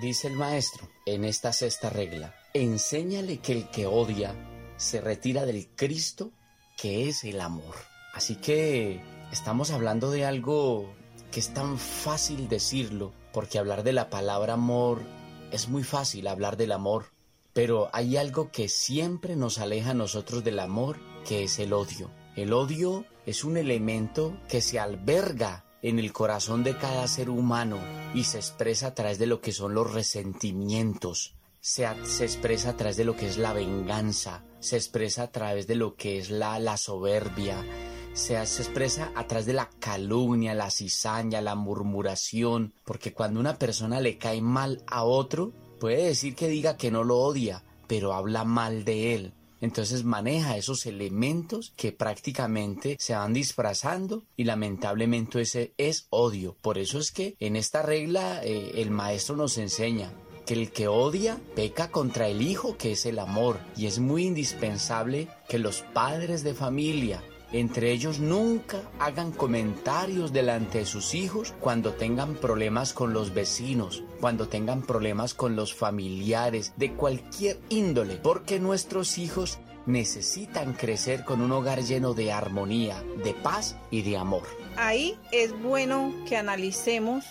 Dice 0.02 0.28
el 0.28 0.34
maestro 0.34 0.88
en 1.06 1.24
esta 1.24 1.52
sexta 1.52 1.90
regla, 1.90 2.34
enséñale 2.54 3.38
que 3.38 3.52
el 3.52 3.70
que 3.70 3.86
odia 3.86 4.34
se 4.76 5.00
retira 5.00 5.46
del 5.46 5.68
Cristo 5.74 6.30
que 6.78 7.08
es 7.08 7.24
el 7.24 7.40
amor. 7.40 7.74
Así 8.14 8.36
que 8.36 9.02
estamos 9.32 9.70
hablando 9.70 10.10
de 10.10 10.24
algo 10.24 10.94
que 11.30 11.40
es 11.40 11.52
tan 11.52 11.78
fácil 11.78 12.48
decirlo, 12.48 13.12
porque 13.32 13.58
hablar 13.58 13.82
de 13.82 13.92
la 13.92 14.08
palabra 14.08 14.54
amor 14.54 15.02
es 15.50 15.68
muy 15.68 15.82
fácil 15.82 16.26
hablar 16.26 16.56
del 16.56 16.72
amor, 16.72 17.06
pero 17.52 17.90
hay 17.92 18.16
algo 18.16 18.50
que 18.50 18.68
siempre 18.68 19.36
nos 19.36 19.58
aleja 19.58 19.90
a 19.90 19.94
nosotros 19.94 20.44
del 20.44 20.60
amor, 20.60 20.98
que 21.26 21.44
es 21.44 21.58
el 21.58 21.72
odio. 21.72 22.10
El 22.36 22.52
odio 22.52 23.04
es 23.26 23.44
un 23.44 23.56
elemento 23.56 24.38
que 24.48 24.60
se 24.60 24.78
alberga 24.78 25.64
en 25.82 25.98
el 25.98 26.12
corazón 26.12 26.64
de 26.64 26.76
cada 26.76 27.06
ser 27.08 27.30
humano 27.30 27.78
y 28.14 28.24
se 28.24 28.38
expresa 28.38 28.88
a 28.88 28.94
través 28.94 29.18
de 29.18 29.26
lo 29.26 29.40
que 29.40 29.52
son 29.52 29.74
los 29.74 29.92
resentimientos, 29.92 31.34
se, 31.60 31.84
expresa 31.84 32.70
a 32.70 32.76
través 32.76 32.96
de 32.96 33.04
lo 33.04 33.16
que 33.16 33.26
es 33.26 33.36
la 33.38 33.52
venganza, 33.52 34.44
se 34.60 34.76
expresa 34.76 35.24
a 35.24 35.30
través 35.30 35.66
de 35.66 35.74
lo 35.74 35.94
que 35.94 36.18
es 36.18 36.30
la, 36.30 36.58
la 36.58 36.76
soberbia, 36.76 37.64
se, 38.12 38.44
se, 38.46 38.62
expresa 38.62 39.12
a 39.14 39.26
través 39.26 39.46
de 39.46 39.52
la 39.52 39.70
calumnia, 39.78 40.54
la 40.54 40.70
cizaña, 40.70 41.40
la 41.40 41.54
murmuración, 41.54 42.72
porque 42.84 43.12
cuando 43.12 43.40
una 43.40 43.58
persona 43.58 44.00
le 44.00 44.18
cae 44.18 44.40
mal 44.40 44.82
a 44.86 45.04
otro, 45.04 45.52
puede 45.78 46.04
decir 46.04 46.34
que 46.34 46.48
diga 46.48 46.76
que 46.76 46.90
no 46.90 47.04
lo 47.04 47.18
odia, 47.18 47.62
pero 47.86 48.12
habla 48.12 48.44
mal 48.44 48.84
de 48.84 49.14
él. 49.14 49.34
Entonces 49.60 50.04
maneja 50.04 50.56
esos 50.56 50.86
elementos 50.86 51.72
que 51.76 51.90
prácticamente 51.90 52.96
se 53.00 53.14
van 53.14 53.32
disfrazando 53.32 54.22
y 54.36 54.44
lamentablemente 54.44 55.40
ese 55.40 55.74
es 55.78 56.06
odio. 56.10 56.56
Por 56.60 56.78
eso 56.78 56.98
es 56.98 57.10
que 57.10 57.34
en 57.40 57.56
esta 57.56 57.82
regla 57.82 58.40
eh, 58.44 58.72
el 58.76 58.90
maestro 58.90 59.36
nos 59.36 59.58
enseña 59.58 60.12
el 60.54 60.70
que 60.70 60.88
odia 60.88 61.38
peca 61.54 61.90
contra 61.90 62.28
el 62.28 62.42
hijo 62.42 62.76
que 62.76 62.92
es 62.92 63.06
el 63.06 63.18
amor 63.18 63.58
y 63.76 63.86
es 63.86 63.98
muy 63.98 64.26
indispensable 64.26 65.28
que 65.48 65.58
los 65.58 65.82
padres 65.82 66.42
de 66.42 66.54
familia 66.54 67.22
entre 67.52 67.92
ellos 67.92 68.18
nunca 68.18 68.82
hagan 68.98 69.32
comentarios 69.32 70.32
delante 70.32 70.78
de 70.78 70.84
sus 70.84 71.14
hijos 71.14 71.54
cuando 71.60 71.94
tengan 71.94 72.34
problemas 72.34 72.92
con 72.92 73.14
los 73.14 73.32
vecinos, 73.32 74.02
cuando 74.20 74.48
tengan 74.48 74.82
problemas 74.82 75.32
con 75.32 75.56
los 75.56 75.74
familiares, 75.74 76.74
de 76.76 76.92
cualquier 76.92 77.58
índole, 77.70 78.16
porque 78.16 78.60
nuestros 78.60 79.16
hijos 79.16 79.58
necesitan 79.86 80.74
crecer 80.74 81.24
con 81.24 81.40
un 81.40 81.50
hogar 81.52 81.82
lleno 81.82 82.12
de 82.12 82.32
armonía, 82.32 83.02
de 83.24 83.32
paz 83.32 83.76
y 83.90 84.02
de 84.02 84.18
amor. 84.18 84.42
Ahí 84.76 85.18
es 85.32 85.58
bueno 85.62 86.12
que 86.28 86.36
analicemos 86.36 87.24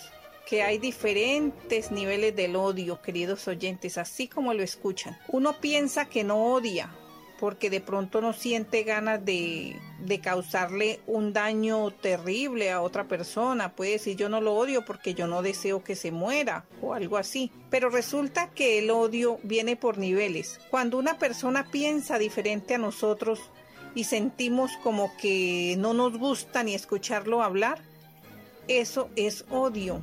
que 0.47 0.63
hay 0.63 0.77
diferentes 0.77 1.91
niveles 1.91 2.33
del 2.33 2.55
odio, 2.55 3.01
queridos 3.01 3.49
oyentes, 3.49 3.97
así 3.97 4.29
como 4.29 4.53
lo 4.53 4.63
escuchan. 4.63 5.17
Uno 5.27 5.59
piensa 5.59 6.05
que 6.05 6.23
no 6.23 6.53
odia, 6.53 6.89
porque 7.37 7.69
de 7.69 7.81
pronto 7.81 8.21
no 8.21 8.31
siente 8.31 8.83
ganas 8.83 9.23
de, 9.25 9.77
de, 9.99 10.21
causarle 10.21 11.01
un 11.05 11.33
daño 11.33 11.91
terrible 11.91 12.71
a 12.71 12.79
otra 12.79 13.09
persona. 13.09 13.75
Puede 13.75 13.91
decir 13.91 14.15
yo 14.15 14.29
no 14.29 14.39
lo 14.39 14.55
odio 14.55 14.85
porque 14.85 15.13
yo 15.13 15.27
no 15.27 15.41
deseo 15.41 15.83
que 15.83 15.97
se 15.97 16.11
muera 16.11 16.63
o 16.81 16.93
algo 16.93 17.17
así. 17.17 17.51
Pero 17.69 17.89
resulta 17.89 18.49
que 18.51 18.79
el 18.79 18.89
odio 18.89 19.39
viene 19.43 19.75
por 19.75 19.97
niveles. 19.97 20.61
Cuando 20.69 20.97
una 20.97 21.19
persona 21.19 21.67
piensa 21.69 22.17
diferente 22.17 22.75
a 22.75 22.79
nosotros 22.79 23.41
y 23.95 24.05
sentimos 24.05 24.71
como 24.81 25.11
que 25.17 25.75
no 25.77 25.93
nos 25.93 26.17
gusta 26.17 26.63
ni 26.63 26.73
escucharlo 26.73 27.43
hablar, 27.43 27.81
eso 28.69 29.09
es 29.17 29.43
odio 29.49 30.01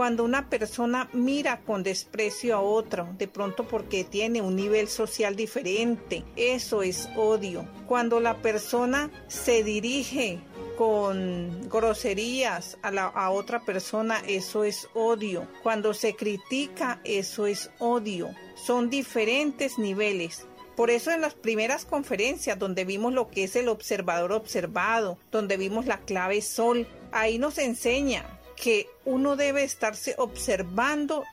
cuando 0.00 0.24
una 0.24 0.48
persona 0.48 1.10
mira 1.12 1.60
con 1.60 1.82
desprecio 1.82 2.56
a 2.56 2.62
otro, 2.62 3.06
de 3.18 3.28
pronto 3.28 3.68
porque 3.68 4.02
tiene 4.02 4.40
un 4.40 4.56
nivel 4.56 4.88
social 4.88 5.36
diferente, 5.36 6.24
eso 6.36 6.82
es 6.82 7.10
odio. 7.16 7.68
Cuando 7.86 8.18
la 8.18 8.40
persona 8.40 9.10
se 9.28 9.62
dirige 9.62 10.40
con 10.78 11.68
groserías 11.68 12.78
a, 12.80 12.90
la, 12.90 13.08
a 13.08 13.28
otra 13.28 13.60
persona, 13.66 14.22
eso 14.26 14.64
es 14.64 14.88
odio. 14.94 15.46
Cuando 15.62 15.92
se 15.92 16.16
critica, 16.16 17.02
eso 17.04 17.46
es 17.46 17.70
odio. 17.78 18.30
Son 18.54 18.88
diferentes 18.88 19.76
niveles. 19.78 20.46
Por 20.76 20.88
eso 20.88 21.10
en 21.10 21.20
las 21.20 21.34
primeras 21.34 21.84
conferencias 21.84 22.58
donde 22.58 22.86
vimos 22.86 23.12
lo 23.12 23.28
que 23.28 23.44
es 23.44 23.54
el 23.54 23.68
observador 23.68 24.32
observado, 24.32 25.18
donde 25.30 25.58
vimos 25.58 25.84
la 25.84 25.98
clave 25.98 26.40
sol, 26.40 26.86
ahí 27.12 27.36
nos 27.38 27.58
enseña 27.58 28.39
que 28.60 28.88
uno 29.06 29.36
debe 29.36 29.64
estarse 29.64 30.14
observando 30.18 31.24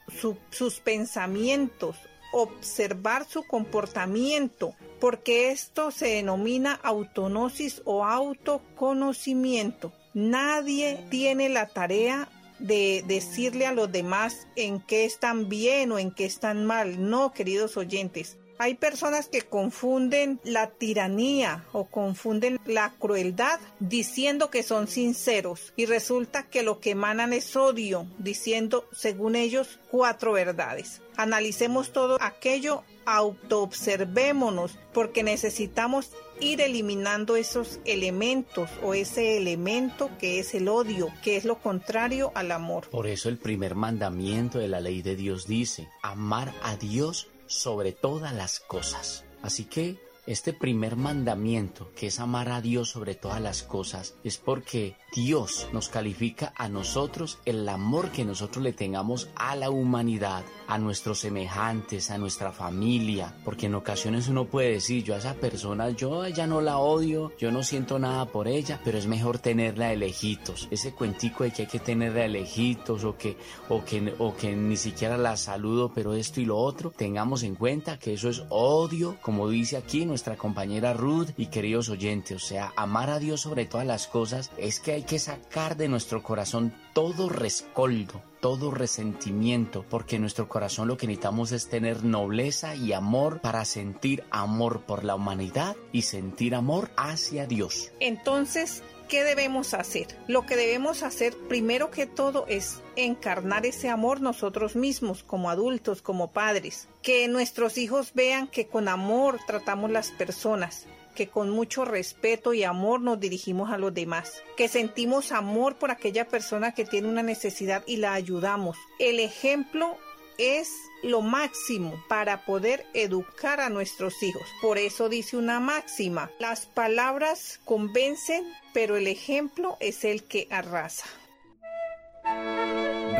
sus 0.50 0.80
pensamientos, 0.80 1.98
observar 2.32 3.26
su 3.26 3.44
comportamiento, 3.44 4.74
porque 5.02 5.52
esto 5.52 5.92
se 5.92 6.08
denomina 6.08 6.80
autonosis 6.84 7.82
o 7.84 8.06
autoconocimiento. 8.06 9.92
Nadie 10.14 11.06
tiene 11.10 11.50
la 11.50 11.68
tarea 11.68 12.30
de 12.60 13.04
decirle 13.06 13.68
a 13.68 13.74
los 13.74 13.92
demás 13.92 14.48
en 14.56 14.80
qué 14.80 15.06
están 15.06 15.50
bien 15.50 15.92
o 15.92 16.00
en 16.00 16.12
qué 16.12 16.26
están 16.26 16.66
mal. 16.66 17.10
No, 17.10 17.34
queridos 17.34 17.78
oyentes. 17.78 18.38
Hay 18.60 18.76
personas 18.76 19.28
que 19.30 19.44
confunden 19.44 20.40
la 20.44 20.72
tiranía 20.72 21.66
o 21.74 21.86
confunden 21.86 22.60
la 22.66 22.92
crueldad 22.98 23.60
diciendo 23.80 24.50
que 24.50 24.64
son 24.64 24.88
sinceros 24.88 25.74
y 25.76 25.86
resulta 25.86 26.44
que 26.44 26.64
lo 26.64 26.80
que 26.80 26.92
emanan 26.92 27.34
es 27.34 27.56
odio, 27.56 28.08
diciendo, 28.18 28.86
según 28.92 29.36
ellos, 29.36 29.80
cuatro 29.92 30.32
verdades. 30.32 31.02
Analicemos 31.18 31.94
todo 31.94 32.18
aquello, 32.20 32.84
autoobservémonos, 33.06 34.78
porque 34.92 35.24
necesitamos 35.24 36.12
ir 36.40 36.62
eliminando 36.62 37.36
esos 37.36 37.80
elementos 37.86 38.70
o 38.84 38.94
ese 38.94 39.38
elemento 39.38 40.10
que 40.20 40.40
es 40.40 40.54
el 40.56 40.68
odio, 40.68 41.10
que 41.24 41.38
es 41.38 41.46
lo 41.46 41.60
contrario 41.60 42.32
al 42.36 42.52
amor. 42.52 42.90
Por 42.90 43.08
eso 43.08 43.30
el 43.30 43.38
primer 43.38 43.76
mandamiento 43.76 44.60
de 44.60 44.68
la 44.68 44.80
ley 44.80 45.02
de 45.02 45.16
Dios 45.16 45.48
dice, 45.48 45.88
amar 46.02 46.54
a 46.64 46.76
Dios 46.76 47.28
sobre 47.48 47.92
todas 47.92 48.34
las 48.34 48.60
cosas. 48.60 49.24
Así 49.42 49.66
que 49.66 50.07
este 50.28 50.52
primer 50.52 50.98
mandamiento, 50.98 51.90
que 51.96 52.08
es 52.08 52.20
amar 52.20 52.50
a 52.50 52.60
Dios 52.60 52.90
sobre 52.90 53.16
todas 53.16 53.42
las 53.42 53.64
cosas, 53.64 54.16
es 54.26 54.38
porque 54.38 54.98
Dios 55.16 55.70
nos 55.72 55.88
califica 55.88 56.52
a 56.58 56.68
nosotros 56.68 57.40
el 57.46 57.68
amor 57.70 58.12
que 58.12 58.26
nosotros 58.26 58.62
le 58.62 58.74
tengamos 58.74 59.30
a 59.36 59.56
la 59.56 59.70
humanidad, 59.70 60.44
a 60.68 60.78
nuestros 60.78 61.20
semejantes, 61.20 62.12
a 62.12 62.18
nuestra 62.18 62.52
familia, 62.52 63.36
porque 63.46 63.68
en 63.68 63.76
ocasiones 63.76 64.28
uno 64.28 64.48
puede 64.48 64.72
decir, 64.72 65.06
yo 65.06 65.16
a 65.16 65.20
esa 65.20 65.36
persona, 65.36 65.92
yo 65.92 66.28
ya 66.28 66.46
no 66.46 66.60
la 66.60 66.78
odio, 66.78 67.32
yo 67.40 67.50
no 67.52 67.64
siento 67.64 67.98
nada 67.98 68.26
por 68.26 68.50
ella, 68.50 68.82
pero 68.84 68.98
es 68.98 69.08
mejor 69.08 69.40
tenerla 69.40 69.88
de 69.88 69.96
lejitos. 69.96 70.68
Ese 70.72 70.92
cuentico 70.94 71.46
de 71.46 71.52
que 71.52 71.62
hay 71.62 71.68
que 71.70 71.80
tenerla 71.80 72.24
de 72.24 72.30
lejitos 72.30 73.06
o 73.06 73.18
que, 73.18 73.38
o 73.70 73.86
que, 73.86 74.14
o 74.20 74.36
que 74.36 74.54
ni 74.54 74.76
siquiera 74.76 75.18
la 75.18 75.38
saludo, 75.38 75.94
pero 75.96 76.14
esto 76.14 76.42
y 76.42 76.46
lo 76.46 76.58
otro, 76.58 76.92
tengamos 76.92 77.44
en 77.44 77.56
cuenta 77.56 77.98
que 77.98 78.14
eso 78.14 78.28
es 78.28 78.44
odio, 78.50 79.18
como 79.22 79.48
dice 79.48 79.78
aquí 79.78 80.06
nuestra 80.18 80.36
compañera 80.36 80.94
Ruth 80.94 81.30
y 81.38 81.46
queridos 81.46 81.90
oyentes, 81.90 82.38
o 82.38 82.40
sea, 82.40 82.74
amar 82.76 83.12
a 83.12 83.20
Dios 83.20 83.42
sobre 83.42 83.66
todas 83.66 83.86
las 83.86 84.08
cosas 84.08 84.50
es 84.58 84.80
que 84.80 84.94
hay 84.94 85.04
que 85.04 85.20
sacar 85.20 85.78
de 85.78 85.88
nuestro 85.88 86.24
corazón 86.24 86.74
todo 86.94 87.30
rescoldo, 87.30 88.24
todo 88.42 88.72
resentimiento, 88.72 89.86
porque 89.88 90.16
en 90.16 90.24
nuestro 90.24 90.50
corazón 90.50 90.88
lo 90.88 90.98
que 90.98 91.06
necesitamos 91.06 91.52
es 91.52 91.70
tener 91.70 92.04
nobleza 92.04 92.76
y 92.76 92.94
amor 92.94 93.42
para 93.42 93.64
sentir 93.64 94.24
amor 94.32 94.82
por 94.88 95.04
la 95.04 95.14
humanidad 95.14 95.76
y 95.92 96.02
sentir 96.02 96.56
amor 96.56 96.90
hacia 96.98 97.46
Dios. 97.46 97.92
Entonces, 98.00 98.82
¿qué 99.08 99.24
debemos 99.24 99.74
hacer? 99.74 100.08
Lo 100.28 100.46
que 100.46 100.56
debemos 100.56 101.04
hacer 101.04 101.36
primero 101.48 101.92
que 101.92 102.06
todo 102.06 102.46
es 102.48 102.82
encarnar 102.96 103.66
ese 103.66 103.90
amor 103.90 104.22
nosotros 104.22 104.76
mismos 104.76 105.24
como 105.24 105.50
adultos, 105.50 106.02
como 106.02 106.32
padres. 106.32 106.88
Que 107.02 107.28
nuestros 107.28 107.78
hijos 107.78 108.14
vean 108.14 108.48
que 108.48 108.68
con 108.68 108.88
amor 108.88 109.40
tratamos 109.48 109.92
las 109.92 110.12
personas, 110.12 110.86
que 111.16 111.28
con 111.28 111.50
mucho 111.50 111.86
respeto 111.86 112.54
y 112.54 112.64
amor 112.64 113.02
nos 113.02 113.20
dirigimos 113.20 113.72
a 113.72 113.78
los 113.78 113.94
demás, 113.94 114.44
que 114.56 114.68
sentimos 114.68 115.32
amor 115.32 115.78
por 115.78 115.92
aquella 115.92 116.28
persona 116.28 116.74
que 116.74 116.86
tiene 116.86 117.08
una 117.08 117.24
necesidad 117.24 117.84
y 117.88 117.98
la 117.98 118.14
ayudamos. 118.14 118.78
El 119.00 119.20
ejemplo 119.20 119.98
es 120.38 120.72
lo 121.04 121.22
máximo 121.22 122.02
para 122.08 122.46
poder 122.46 122.86
educar 122.94 123.60
a 123.60 123.70
nuestros 123.70 124.22
hijos. 124.24 124.44
Por 124.62 124.78
eso 124.78 125.10
dice 125.10 125.38
una 125.38 125.60
máxima, 125.60 126.32
las 126.40 126.66
palabras 126.66 127.60
convencen, 127.66 128.46
pero 128.74 128.98
el 128.98 129.08
ejemplo 129.08 129.78
es 129.80 130.04
el 130.04 130.24
que 130.24 130.48
arrasa. 130.52 131.06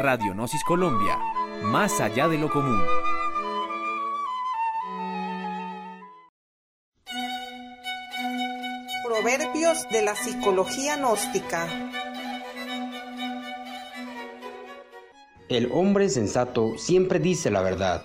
Radionosis 0.02 0.64
Colombia, 0.64 1.18
más 1.64 2.00
allá 2.00 2.28
de 2.28 2.38
lo 2.38 2.50
común. 2.50 2.82
Proverbios 9.04 9.90
de 9.90 10.04
la 10.04 10.16
psicología 10.16 10.98
gnóstica. 10.98 11.68
El 15.50 15.70
hombre 15.72 16.10
sensato 16.10 16.78
siempre 16.78 17.20
dice 17.20 17.50
la 17.50 17.62
verdad. 17.62 18.04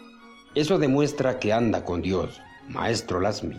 Eso 0.55 0.79
demuestra 0.79 1.41
que 1.41 1.53
anda 1.53 1.85
con 1.85 2.01
Dios. 2.01 2.41
Maestro 2.69 3.19
Lasmi. 3.19 3.57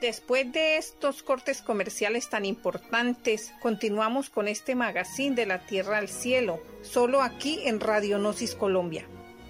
Después 0.00 0.50
de 0.52 0.78
estos 0.78 1.22
cortes 1.22 1.62
comerciales 1.62 2.28
tan 2.28 2.44
importantes, 2.44 3.52
continuamos 3.62 4.30
con 4.30 4.48
este 4.48 4.74
magazine 4.74 5.36
de 5.36 5.46
la 5.46 5.64
Tierra 5.64 5.98
al 5.98 6.08
Cielo, 6.08 6.60
solo 6.82 7.22
aquí 7.22 7.60
en 7.66 7.78
Radionosis 7.78 8.56
Colombia. 8.56 9.06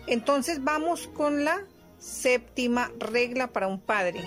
Entonces 0.07 0.63
vamos 0.63 1.09
con 1.15 1.45
la 1.45 1.65
séptima 1.99 2.93
regla 2.99 3.47
para 3.47 3.67
un 3.67 3.81
padre. 3.81 4.21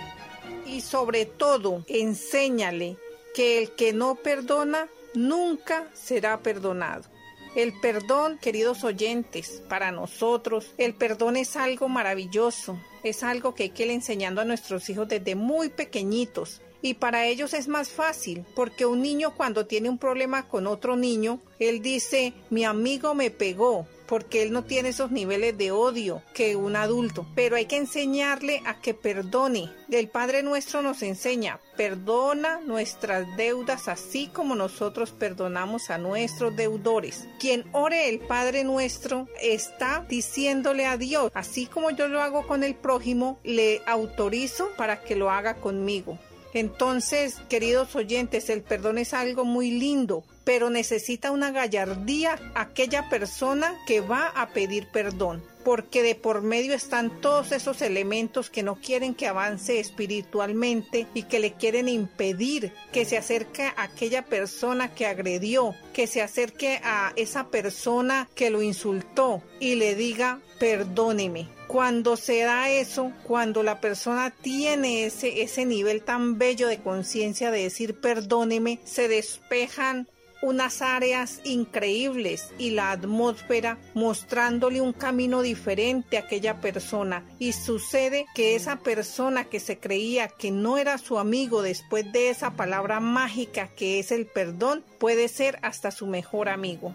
Y 0.66 0.80
sobre 0.80 1.26
todo, 1.26 1.84
enséñale 1.86 2.96
que 3.36 3.62
el 3.62 3.70
que 3.76 3.92
no 3.92 4.16
perdona 4.16 4.88
nunca 5.14 5.88
será 5.94 6.40
perdonado. 6.40 7.15
El 7.56 7.72
perdón, 7.72 8.36
queridos 8.38 8.84
oyentes, 8.84 9.62
para 9.66 9.90
nosotros, 9.90 10.74
el 10.76 10.92
perdón 10.92 11.38
es 11.38 11.56
algo 11.56 11.88
maravilloso, 11.88 12.78
es 13.02 13.22
algo 13.22 13.54
que 13.54 13.62
hay 13.62 13.70
que 13.70 13.86
ir 13.86 13.92
enseñando 13.92 14.42
a 14.42 14.44
nuestros 14.44 14.90
hijos 14.90 15.08
desde 15.08 15.36
muy 15.36 15.70
pequeñitos. 15.70 16.60
Y 16.82 16.92
para 16.92 17.24
ellos 17.24 17.54
es 17.54 17.66
más 17.66 17.88
fácil, 17.88 18.44
porque 18.54 18.84
un 18.84 19.00
niño 19.00 19.34
cuando 19.34 19.64
tiene 19.64 19.88
un 19.88 19.96
problema 19.96 20.46
con 20.48 20.66
otro 20.66 20.96
niño, 20.96 21.40
él 21.58 21.80
dice, 21.80 22.34
mi 22.50 22.66
amigo 22.66 23.14
me 23.14 23.30
pegó, 23.30 23.86
porque 24.06 24.42
él 24.42 24.52
no 24.52 24.64
tiene 24.64 24.90
esos 24.90 25.10
niveles 25.10 25.56
de 25.58 25.70
odio 25.70 26.22
que 26.34 26.56
un 26.56 26.76
adulto. 26.76 27.26
Pero 27.34 27.56
hay 27.56 27.66
que 27.66 27.76
enseñarle 27.76 28.62
a 28.64 28.80
que 28.80 28.94
perdone. 28.94 29.70
El 29.90 30.08
Padre 30.08 30.42
nuestro 30.42 30.82
nos 30.82 31.02
enseña, 31.02 31.60
perdona 31.76 32.60
nuestras 32.60 33.36
deudas 33.36 33.88
así 33.88 34.28
como 34.28 34.54
nosotros 34.54 35.12
perdonamos 35.12 35.90
a 35.90 35.98
nuestros 35.98 36.56
deudores. 36.56 37.28
Quien 37.38 37.64
ore 37.72 38.08
el 38.08 38.18
Padre 38.18 38.64
nuestro 38.64 39.28
está 39.40 40.04
diciéndole 40.08 40.86
a 40.86 40.96
Dios, 40.96 41.30
así 41.34 41.66
como 41.66 41.90
yo 41.90 42.08
lo 42.08 42.22
hago 42.22 42.46
con 42.46 42.64
el 42.64 42.74
prójimo, 42.74 43.38
le 43.44 43.82
autorizo 43.86 44.70
para 44.76 45.02
que 45.02 45.16
lo 45.16 45.30
haga 45.30 45.54
conmigo. 45.54 46.18
Entonces, 46.52 47.36
queridos 47.48 47.94
oyentes, 47.96 48.48
el 48.48 48.62
perdón 48.62 48.98
es 48.98 49.12
algo 49.12 49.44
muy 49.44 49.70
lindo, 49.70 50.24
pero 50.46 50.70
necesita 50.70 51.32
una 51.32 51.50
gallardía 51.50 52.38
aquella 52.54 53.08
persona 53.10 53.76
que 53.84 54.00
va 54.00 54.28
a 54.28 54.50
pedir 54.50 54.86
perdón, 54.92 55.42
porque 55.64 56.04
de 56.04 56.14
por 56.14 56.40
medio 56.40 56.72
están 56.72 57.20
todos 57.20 57.50
esos 57.50 57.82
elementos 57.82 58.48
que 58.48 58.62
no 58.62 58.76
quieren 58.76 59.16
que 59.16 59.26
avance 59.26 59.80
espiritualmente 59.80 61.08
y 61.14 61.24
que 61.24 61.40
le 61.40 61.54
quieren 61.54 61.88
impedir 61.88 62.72
que 62.92 63.04
se 63.04 63.18
acerque 63.18 63.64
a 63.64 63.82
aquella 63.82 64.24
persona 64.24 64.94
que 64.94 65.06
agredió, 65.06 65.74
que 65.92 66.06
se 66.06 66.22
acerque 66.22 66.80
a 66.84 67.12
esa 67.16 67.48
persona 67.48 68.28
que 68.36 68.50
lo 68.50 68.62
insultó 68.62 69.42
y 69.58 69.74
le 69.74 69.96
diga 69.96 70.38
perdóneme 70.60 71.48
Cuando 71.66 72.16
se 72.16 72.42
da 72.42 72.70
eso, 72.70 73.10
cuando 73.24 73.64
la 73.64 73.80
persona 73.80 74.30
tiene 74.30 75.06
ese, 75.06 75.42
ese 75.42 75.66
nivel 75.66 76.02
tan 76.02 76.38
bello 76.38 76.68
de 76.68 76.78
conciencia 76.78 77.50
de 77.50 77.64
decir 77.64 78.00
perdóneme, 78.00 78.78
se 78.84 79.08
despejan 79.08 80.06
unas 80.42 80.82
áreas 80.82 81.40
increíbles 81.44 82.52
y 82.58 82.70
la 82.70 82.92
atmósfera 82.92 83.78
mostrándole 83.94 84.80
un 84.80 84.92
camino 84.92 85.42
diferente 85.42 86.16
a 86.16 86.20
aquella 86.20 86.60
persona 86.60 87.24
y 87.38 87.52
sucede 87.52 88.26
que 88.34 88.54
esa 88.54 88.76
persona 88.76 89.44
que 89.44 89.60
se 89.60 89.78
creía 89.78 90.28
que 90.28 90.50
no 90.50 90.78
era 90.78 90.98
su 90.98 91.18
amigo 91.18 91.62
después 91.62 92.10
de 92.12 92.30
esa 92.30 92.52
palabra 92.52 93.00
mágica 93.00 93.68
que 93.68 93.98
es 93.98 94.12
el 94.12 94.26
perdón 94.26 94.84
puede 94.98 95.28
ser 95.28 95.58
hasta 95.62 95.90
su 95.90 96.06
mejor 96.06 96.48
amigo. 96.48 96.94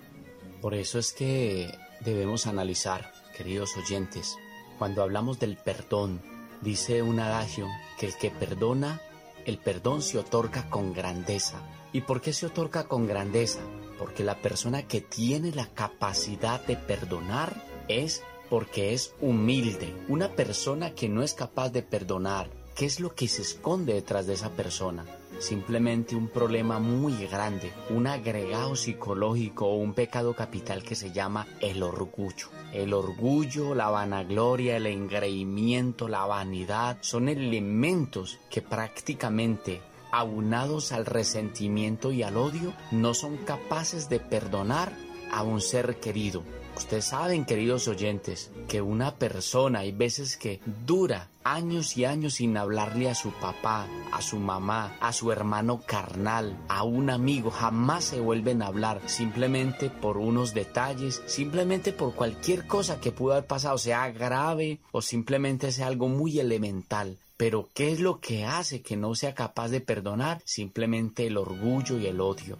Por 0.62 0.76
eso 0.76 1.00
es 1.00 1.12
que 1.12 1.72
debemos 2.02 2.48
analizar, 2.48 3.12
queridos 3.36 3.76
oyentes, 3.78 4.36
cuando 4.78 5.02
hablamos 5.02 5.40
del 5.40 5.58
perdón, 5.58 6.22
dice 6.62 7.02
un 7.02 7.20
adagio 7.20 7.68
que 8.00 8.08
el 8.08 8.16
que 8.18 8.32
perdona, 8.32 9.02
el 9.46 9.58
perdón 9.58 10.02
se 10.02 10.18
otorga 10.18 10.70
con 10.70 10.94
grandeza 10.94 11.62
¿Y 11.94 12.02
por 12.02 12.22
qué 12.22 12.32
se 12.32 12.46
otorga 12.46 12.86
con 12.86 13.06
grandeza? 13.06 13.60
Porque 14.00 14.24
la 14.24 14.42
persona 14.42 14.84
que 14.84 15.02
tiene 15.02 15.52
la 15.52 15.68
capacidad 15.68 16.66
de 16.66 16.78
perdonar 16.78 17.54
es 17.88 18.24
porque 18.50 18.94
es 18.94 19.14
humilde. 19.20 19.94
Una 20.08 20.30
persona 20.30 20.92
que 20.92 21.10
no 21.10 21.22
es 21.22 21.34
capaz 21.34 21.70
de 21.70 21.84
perdonar, 21.84 22.50
¿qué 22.76 22.86
es 22.86 23.00
lo 23.00 23.14
que 23.14 23.28
se 23.28 23.42
esconde 23.42 23.94
detrás 23.94 24.26
de 24.26 24.34
esa 24.34 24.52
persona? 24.52 25.06
Simplemente 25.40 26.16
un 26.16 26.30
problema 26.30 26.80
muy 26.80 27.26
grande, 27.28 27.74
un 27.90 28.08
agregado 28.08 28.76
psicológico 28.76 29.68
o 29.68 29.76
un 29.76 29.94
pecado 29.94 30.34
capital 30.34 30.84
que 30.84 30.96
se 30.96 31.12
llama 31.12 31.48
el 31.60 31.84
orgullo. 31.84 32.48
El 32.74 32.94
orgullo, 32.94 33.76
la 33.76 33.90
vanagloria, 33.90 34.78
el 34.78 34.88
engreimiento, 34.88 36.08
la 36.08 36.26
vanidad 36.26 36.98
son 37.02 37.28
elementos 37.28 38.40
que 38.50 38.62
prácticamente 38.62 39.82
aunados 40.12 40.92
al 40.92 41.06
resentimiento 41.06 42.12
y 42.12 42.24
al 42.24 42.38
odio, 42.38 42.74
no 42.92 43.14
son 43.14 43.38
capaces 43.38 44.10
de 44.10 44.20
perdonar 44.20 44.94
a 45.32 45.44
un 45.44 45.62
ser 45.62 46.00
querido. 46.00 46.44
Ustedes 46.76 47.06
saben, 47.06 47.46
queridos 47.46 47.88
oyentes, 47.88 48.52
que 48.68 48.82
una 48.82 49.16
persona 49.16 49.80
hay 49.80 49.92
veces 49.92 50.38
que 50.38 50.60
dura 50.86 51.28
años 51.44 51.98
y 51.98 52.06
años 52.06 52.36
sin 52.36 52.56
hablarle 52.58 53.10
a 53.10 53.16
su 53.16 53.32
papá, 53.32 53.88
a 54.12 54.22
su 54.22 54.40
mamá, 54.40 54.96
a 55.00 55.14
su 55.14 55.32
hermano 55.32 55.82
carnal, 55.86 56.58
a 56.70 56.84
un 56.84 57.10
amigo, 57.10 57.52
jamás 57.52 58.06
se 58.06 58.20
vuelven 58.20 58.62
a 58.62 58.68
hablar, 58.68 59.02
simplemente 59.06 59.90
por 59.90 60.18
unos 60.18 60.54
detalles, 60.54 61.22
simplemente 61.26 61.92
por 61.92 62.16
cualquier 62.16 62.68
cosa 62.68 63.00
que 63.00 63.12
pudo 63.12 63.34
haber 63.34 63.48
pasado, 63.48 63.78
sea 63.78 64.10
grave 64.12 64.80
o 64.92 65.02
simplemente 65.02 65.72
sea 65.72 65.88
algo 65.88 66.08
muy 66.08 66.40
elemental. 66.40 67.18
Pero 67.38 67.70
¿qué 67.74 67.92
es 67.92 68.00
lo 68.00 68.20
que 68.20 68.46
hace 68.46 68.82
que 68.82 68.96
no 68.96 69.16
sea 69.16 69.34
capaz 69.34 69.70
de 69.70 69.82
perdonar? 69.82 70.42
Simplemente 70.46 71.26
el 71.26 71.38
orgullo 71.38 71.98
y 71.98 72.06
el 72.06 72.22
odio. 72.22 72.60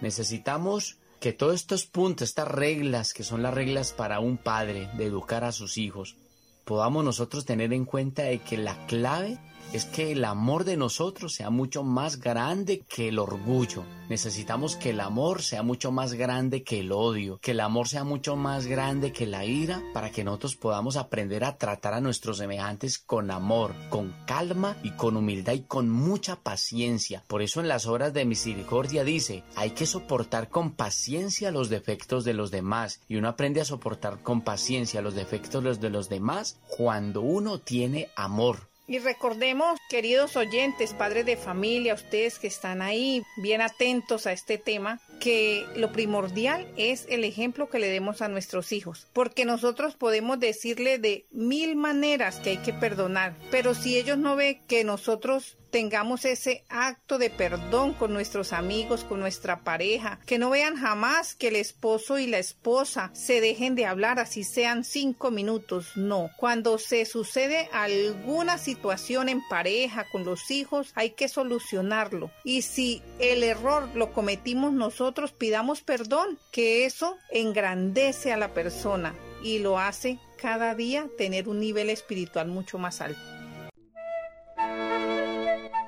Necesitamos 0.00 0.98
que 1.22 1.32
todos 1.32 1.54
estos 1.54 1.86
puntos, 1.86 2.30
estas 2.30 2.48
reglas 2.48 3.14
que 3.14 3.22
son 3.22 3.44
las 3.44 3.54
reglas 3.54 3.92
para 3.92 4.18
un 4.18 4.38
padre 4.38 4.90
de 4.98 5.06
educar 5.06 5.44
a 5.44 5.52
sus 5.52 5.78
hijos, 5.78 6.16
podamos 6.64 7.04
nosotros 7.04 7.44
tener 7.44 7.72
en 7.72 7.84
cuenta 7.84 8.24
de 8.24 8.40
que 8.40 8.58
la 8.58 8.86
clave 8.88 9.38
es 9.72 9.86
que 9.86 10.12
el 10.12 10.24
amor 10.24 10.64
de 10.64 10.76
nosotros 10.76 11.34
sea 11.34 11.50
mucho 11.50 11.82
más 11.82 12.20
grande 12.20 12.84
que 12.88 13.08
el 13.08 13.18
orgullo. 13.18 13.84
Necesitamos 14.08 14.76
que 14.76 14.90
el 14.90 15.00
amor 15.00 15.40
sea 15.40 15.62
mucho 15.62 15.90
más 15.90 16.12
grande 16.12 16.62
que 16.62 16.80
el 16.80 16.92
odio, 16.92 17.38
que 17.40 17.52
el 17.52 17.60
amor 17.60 17.88
sea 17.88 18.04
mucho 18.04 18.36
más 18.36 18.66
grande 18.66 19.12
que 19.12 19.26
la 19.26 19.46
ira, 19.46 19.82
para 19.94 20.10
que 20.10 20.24
nosotros 20.24 20.56
podamos 20.56 20.96
aprender 20.96 21.44
a 21.44 21.56
tratar 21.56 21.94
a 21.94 22.00
nuestros 22.02 22.36
semejantes 22.36 22.98
con 22.98 23.30
amor, 23.30 23.74
con 23.88 24.14
calma 24.26 24.76
y 24.82 24.90
con 24.90 25.16
humildad 25.16 25.54
y 25.54 25.62
con 25.62 25.88
mucha 25.88 26.36
paciencia. 26.36 27.24
Por 27.26 27.40
eso 27.40 27.60
en 27.60 27.68
las 27.68 27.86
obras 27.86 28.12
de 28.12 28.26
misericordia 28.26 29.04
dice, 29.04 29.44
hay 29.56 29.70
que 29.70 29.86
soportar 29.86 30.50
con 30.50 30.72
paciencia 30.72 31.50
los 31.50 31.70
defectos 31.70 32.24
de 32.24 32.34
los 32.34 32.50
demás 32.50 33.00
y 33.08 33.16
uno 33.16 33.28
aprende 33.28 33.62
a 33.62 33.64
soportar 33.64 34.22
con 34.22 34.42
paciencia 34.42 35.00
los 35.00 35.14
defectos 35.14 35.80
de 35.80 35.90
los 35.90 36.10
demás 36.10 36.58
cuando 36.68 37.22
uno 37.22 37.58
tiene 37.60 38.10
amor 38.16 38.71
y 38.86 38.98
recordemos, 38.98 39.78
queridos 39.88 40.36
oyentes, 40.36 40.92
padres 40.94 41.24
de 41.24 41.36
familia, 41.36 41.94
ustedes 41.94 42.38
que 42.38 42.48
están 42.48 42.82
ahí 42.82 43.22
bien 43.36 43.60
atentos 43.60 44.26
a 44.26 44.32
este 44.32 44.58
tema, 44.58 45.00
que 45.22 45.68
lo 45.76 45.92
primordial 45.92 46.66
es 46.76 47.06
el 47.08 47.22
ejemplo 47.22 47.70
que 47.70 47.78
le 47.78 47.88
demos 47.88 48.22
a 48.22 48.28
nuestros 48.28 48.72
hijos, 48.72 49.06
porque 49.12 49.44
nosotros 49.44 49.94
podemos 49.94 50.40
decirle 50.40 50.98
de 50.98 51.26
mil 51.30 51.76
maneras 51.76 52.40
que 52.40 52.50
hay 52.50 52.56
que 52.56 52.72
perdonar, 52.72 53.36
pero 53.52 53.72
si 53.76 53.96
ellos 53.96 54.18
no 54.18 54.34
ven 54.34 54.60
que 54.66 54.82
nosotros 54.82 55.58
tengamos 55.72 56.26
ese 56.26 56.64
acto 56.68 57.18
de 57.18 57.30
perdón 57.30 57.94
con 57.94 58.12
nuestros 58.12 58.52
amigos, 58.52 59.04
con 59.04 59.20
nuestra 59.20 59.64
pareja, 59.64 60.20
que 60.26 60.38
no 60.38 60.50
vean 60.50 60.76
jamás 60.76 61.34
que 61.34 61.48
el 61.48 61.56
esposo 61.56 62.18
y 62.18 62.26
la 62.26 62.38
esposa 62.38 63.10
se 63.14 63.40
dejen 63.40 63.74
de 63.74 63.86
hablar 63.86 64.18
así 64.18 64.44
sean 64.44 64.84
cinco 64.84 65.30
minutos, 65.30 65.96
no. 65.96 66.30
Cuando 66.36 66.76
se 66.76 67.06
sucede 67.06 67.70
alguna 67.72 68.58
situación 68.58 69.30
en 69.30 69.40
pareja 69.48 70.04
con 70.12 70.24
los 70.24 70.50
hijos, 70.50 70.92
hay 70.94 71.10
que 71.10 71.28
solucionarlo. 71.28 72.30
Y 72.44 72.62
si 72.62 73.02
el 73.18 73.42
error 73.42 73.88
lo 73.94 74.12
cometimos 74.12 74.74
nosotros, 74.74 75.11
pidamos 75.32 75.82
perdón, 75.82 76.38
que 76.50 76.84
eso 76.84 77.16
engrandece 77.30 78.32
a 78.32 78.36
la 78.36 78.48
persona 78.48 79.14
y 79.42 79.58
lo 79.58 79.78
hace 79.78 80.18
cada 80.40 80.74
día 80.74 81.08
tener 81.18 81.48
un 81.48 81.60
nivel 81.60 81.90
espiritual 81.90 82.48
mucho 82.48 82.78
más 82.78 83.00
alto. 83.00 83.20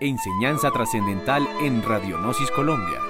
Enseñanza 0.01 0.70
trascendental 0.70 1.47
en 1.62 1.83
Radionosis 1.83 2.51
Colombia. 2.51 3.01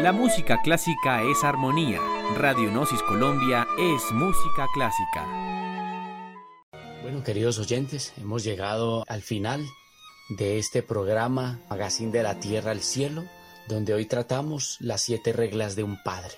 La 0.00 0.12
música 0.12 0.62
clásica 0.62 1.22
es 1.22 1.44
armonía. 1.44 2.00
Radionosis 2.36 3.02
Colombia 3.02 3.66
es 3.78 4.10
música 4.12 4.66
clásica. 4.72 5.26
Bueno, 7.02 7.22
queridos 7.22 7.58
oyentes, 7.58 8.14
hemos 8.18 8.42
llegado 8.42 9.04
al 9.08 9.20
final 9.20 9.62
de 10.30 10.58
este 10.58 10.82
programa 10.82 11.60
Magazine 11.68 12.10
de 12.12 12.22
la 12.22 12.40
Tierra 12.40 12.70
al 12.70 12.80
Cielo, 12.80 13.24
donde 13.68 13.92
hoy 13.94 14.06
tratamos 14.06 14.78
las 14.80 15.02
siete 15.02 15.32
reglas 15.32 15.76
de 15.76 15.82
un 15.82 16.02
padre. 16.02 16.32